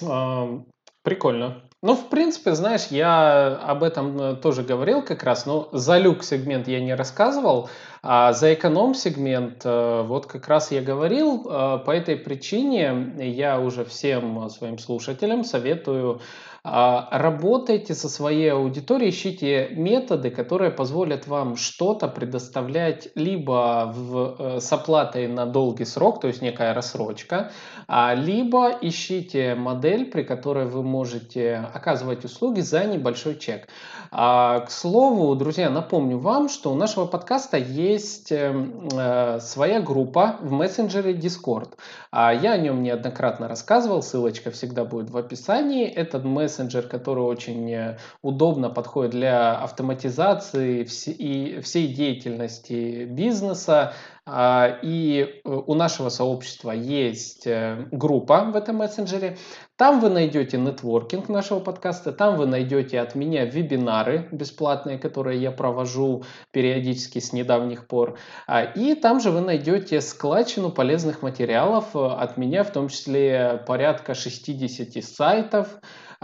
[0.00, 0.64] нормально.
[1.02, 1.62] Прикольно.
[1.82, 6.66] Ну, в принципе, знаешь, я об этом э, тоже говорил как раз, но за люк-сегмент
[6.66, 7.68] я не рассказывал,
[8.02, 11.44] а за эконом-сегмент э, вот как раз я говорил.
[11.44, 16.22] По этой причине я уже всем своим слушателям советую
[16.64, 24.72] работайте со своей аудиторией, ищите методы, которые позволят вам что-то предоставлять либо в, э, с
[24.72, 27.50] оплатой на долгий срок, то есть некая рассрочка,
[27.86, 33.68] а, либо ищите модель, при которой вы можете оказывать услуги за небольшой чек.
[34.10, 40.36] А, к слову, друзья, напомню вам, что у нашего подкаста есть эм, э, своя группа
[40.40, 41.74] в мессенджере Discord.
[42.12, 45.84] Я о нем неоднократно рассказывал, ссылочка всегда будет в описании.
[45.84, 50.86] Этот мессенджер мессенджер, который очень э, удобно подходит для автоматизации
[51.18, 53.94] и всей деятельности бизнеса.
[54.26, 59.36] А, и э, у нашего сообщества есть э, группа в этом мессенджере.
[59.76, 65.50] Там вы найдете нетворкинг нашего подкаста, там вы найдете от меня вебинары бесплатные, которые я
[65.50, 68.16] провожу периодически с недавних пор.
[68.46, 74.14] А, и там же вы найдете складчину полезных материалов от меня, в том числе порядка
[74.14, 75.68] 60 сайтов,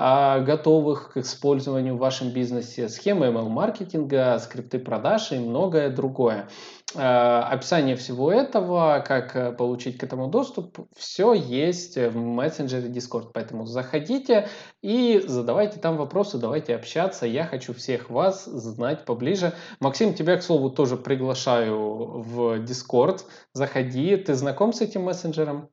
[0.01, 6.49] готовых к использованию в вашем бизнесе, схемы ML-маркетинга, скрипты продаж и многое другое.
[6.97, 13.31] А, описание всего этого, как э, получить к этому доступ, все есть в мессенджере Discord.
[13.33, 14.49] Поэтому заходите
[14.83, 17.27] и задавайте там вопросы, давайте общаться.
[17.27, 19.53] Я хочу всех вас знать поближе.
[19.79, 23.21] Максим, тебя, к слову, тоже приглашаю в Discord.
[23.53, 24.17] Заходи.
[24.17, 25.69] Ты знаком с этим мессенджером?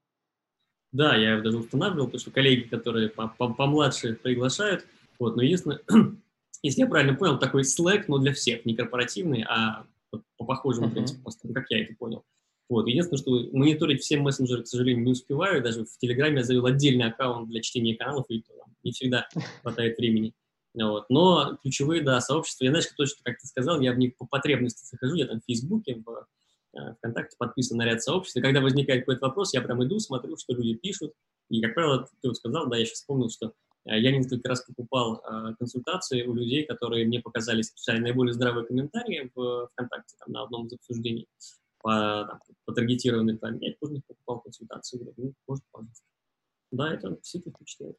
[0.91, 4.85] Да, я его даже устанавливал, потому что коллеги, которые помладше приглашают.
[5.19, 5.81] Вот, но единственное,
[6.63, 9.85] если я правильно понял, такой Slack, но для всех, не корпоративный, а
[10.37, 10.91] по похожему uh-huh.
[10.91, 12.23] принципу, как я это понял.
[12.69, 12.87] Вот.
[12.87, 15.63] Единственное, что мониторить все мессенджеры, к сожалению, не успеваю.
[15.63, 19.27] Даже в Телеграме я завел отдельный аккаунт для чтения каналов, и то, не всегда
[19.61, 20.33] хватает времени.
[20.73, 21.09] Вот.
[21.09, 24.85] Но ключевые, да, сообщества, я, знаешь, точно, как ты сказал, я в них по потребности
[24.85, 26.27] захожу, я там в Фейсбуке, в
[26.97, 30.53] ВКонтакте подписан на ряд сообществ, и когда возникает какой-то вопрос, я прям иду, смотрю, что
[30.53, 31.13] люди пишут,
[31.49, 33.53] и, как правило, ты вот сказал, да, я сейчас вспомнил, что
[33.85, 38.65] э, я несколько раз покупал э, консультации у людей, которые мне показали специально наиболее здравые
[38.65, 41.27] комментарии в ВКонтакте, там, на одном из обсуждений
[41.79, 43.69] по, там, по таргетированной рекламе.
[43.69, 46.05] Я тоже покупал консультации, говорю, ну, может, пожалуйста.
[46.71, 47.97] Да, это действительно впечатляет.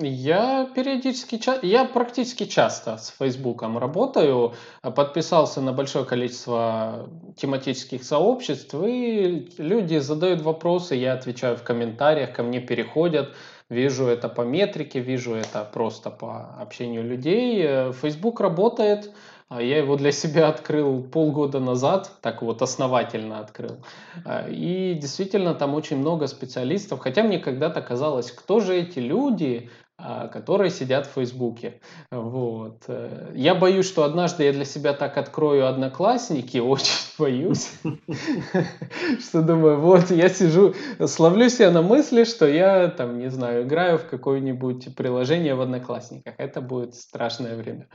[0.00, 9.50] Я периодически, я практически часто с Фейсбуком работаю, подписался на большое количество тематических сообществ, и
[9.58, 13.34] люди задают вопросы, я отвечаю в комментариях, ко мне переходят,
[13.68, 17.92] вижу это по метрике, вижу это просто по общению людей.
[17.92, 19.10] Facebook работает,
[19.48, 23.78] а я его для себя открыл полгода назад, так вот основательно открыл.
[24.24, 29.70] А, и действительно там очень много специалистов, хотя мне когда-то казалось, кто же эти люди,
[29.98, 31.80] которые сидят в Фейсбуке.
[32.10, 32.84] Вот.
[32.86, 37.72] Э, я боюсь, что однажды я для себя так открою одноклассники, очень боюсь,
[39.20, 40.74] что думаю, вот я сижу,
[41.06, 46.34] словлю себя на мысли, что я там, не знаю, играю в какое-нибудь приложение в одноклассниках.
[46.38, 47.88] Это будет страшное время.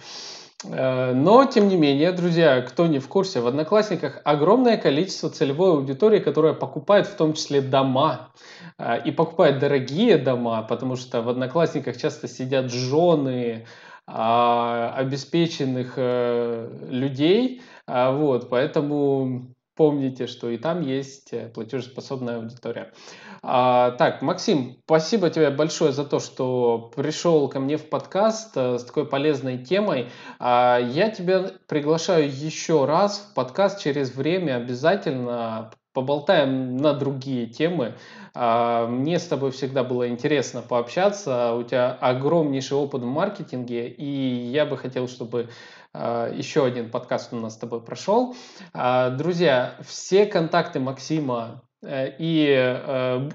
[0.65, 5.71] Э, но, тем не менее, друзья, кто не в курсе, в Одноклассниках огромное количество целевой
[5.71, 8.29] аудитории, которая покупает в том числе дома.
[8.77, 13.65] Э, и покупает дорогие дома, потому что в Одноклассниках часто сидят жены
[14.05, 17.61] а, обеспеченных э, людей.
[17.87, 22.93] А, вот, поэтому помните, что и там есть э, платежеспособная аудитория.
[23.41, 28.77] А, так, Максим, спасибо тебе большое за то, что пришел ко мне в подкаст а,
[28.77, 30.07] с такой полезной темой.
[30.39, 37.95] А, я тебя приглашаю еще раз в подкаст через время обязательно поболтаем на другие темы.
[38.33, 41.53] А, мне с тобой всегда было интересно пообщаться.
[41.53, 45.49] У тебя огромнейший опыт в маркетинге, и я бы хотел, чтобы
[45.93, 48.35] еще один подкаст у нас с тобой прошел.
[48.73, 53.29] А, друзья, все контакты Максима э, и э,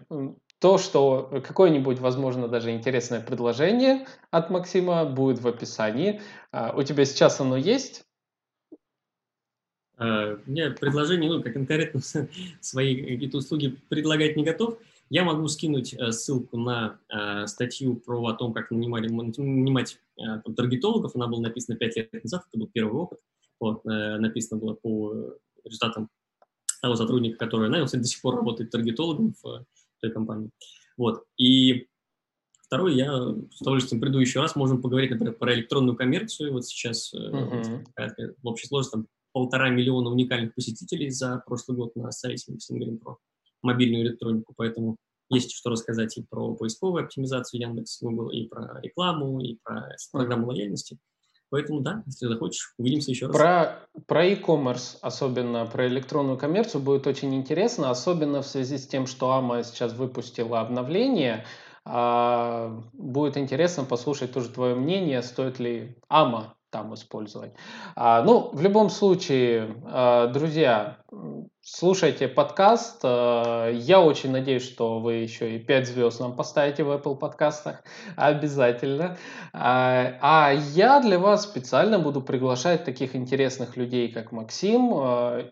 [0.58, 6.20] то, что какое-нибудь, возможно, даже интересное предложение от Максима будет в описании.
[6.50, 8.04] А, у тебя сейчас оно есть?
[10.00, 12.00] Меня предложение, ну, как конкретно
[12.60, 14.78] свои какие-то услуги предлагать не готов.
[15.10, 20.40] Я могу скинуть э, ссылку на э, статью про о том, как нанимали, нанимать э,
[20.44, 21.16] там, таргетологов.
[21.16, 23.20] Она была написана 5 лет назад, это был первый опыт.
[23.60, 25.34] Вот, написано было по
[25.64, 26.08] результатам
[26.80, 29.64] того сотрудника, который нанялся, до сих пор работает таргетологом в
[30.00, 30.50] той компании.
[30.96, 31.24] Вот.
[31.36, 31.88] И
[32.62, 33.10] второй, я
[33.50, 36.52] с удовольствием приду еще раз, можем поговорить, например, про электронную коммерцию.
[36.52, 37.84] Вот сейчас uh-huh.
[38.40, 42.98] в общей сложности там, полтора миллиона уникальных посетителей за прошлый год на сайте, мы говорим
[42.98, 43.18] про
[43.62, 44.96] мобильную электронику, поэтому
[45.30, 50.48] есть что рассказать и про поисковую оптимизацию Яндекс, Google, и про рекламу, и про программу
[50.48, 50.98] лояльности.
[51.50, 53.36] Поэтому да, если захочешь, увидимся еще раз.
[53.36, 59.06] Про, про e-commerce, особенно про электронную коммерцию, будет очень интересно, особенно в связи с тем,
[59.06, 61.46] что AMA сейчас выпустила обновление.
[61.84, 67.52] А, будет интересно послушать тоже твое мнение, стоит ли AMA там использовать.
[67.96, 70.98] А, ну, в любом случае, а, друзья,
[71.62, 73.00] слушайте подкаст.
[73.02, 77.82] А, я очень надеюсь, что вы еще и 5 звезд нам поставите в Apple подкастах.
[78.16, 79.16] Обязательно.
[79.52, 84.92] А, я для вас специально буду приглашать таких интересных людей, как Максим,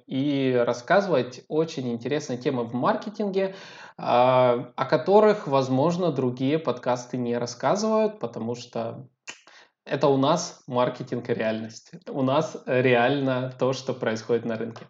[0.07, 3.55] и рассказывать очень интересные темы в маркетинге,
[3.97, 9.09] о которых, возможно, другие подкасты не рассказывают, потому что
[9.87, 11.93] это у нас маркетинг и реальность.
[12.09, 14.87] У нас реально то, что происходит на рынке.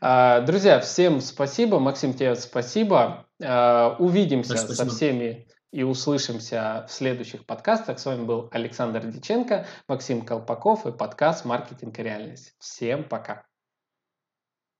[0.00, 1.80] А, друзья, всем спасибо.
[1.80, 3.26] Максим, тебе спасибо.
[3.42, 4.72] А, увидимся спасибо.
[4.72, 7.98] со всеми и услышимся в следующих подкастах.
[7.98, 12.54] С вами был Александр Диченко, Максим Колпаков и подкаст «Маркетинг и реальность».
[12.58, 13.44] Всем пока.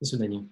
[0.00, 0.48] До свидания.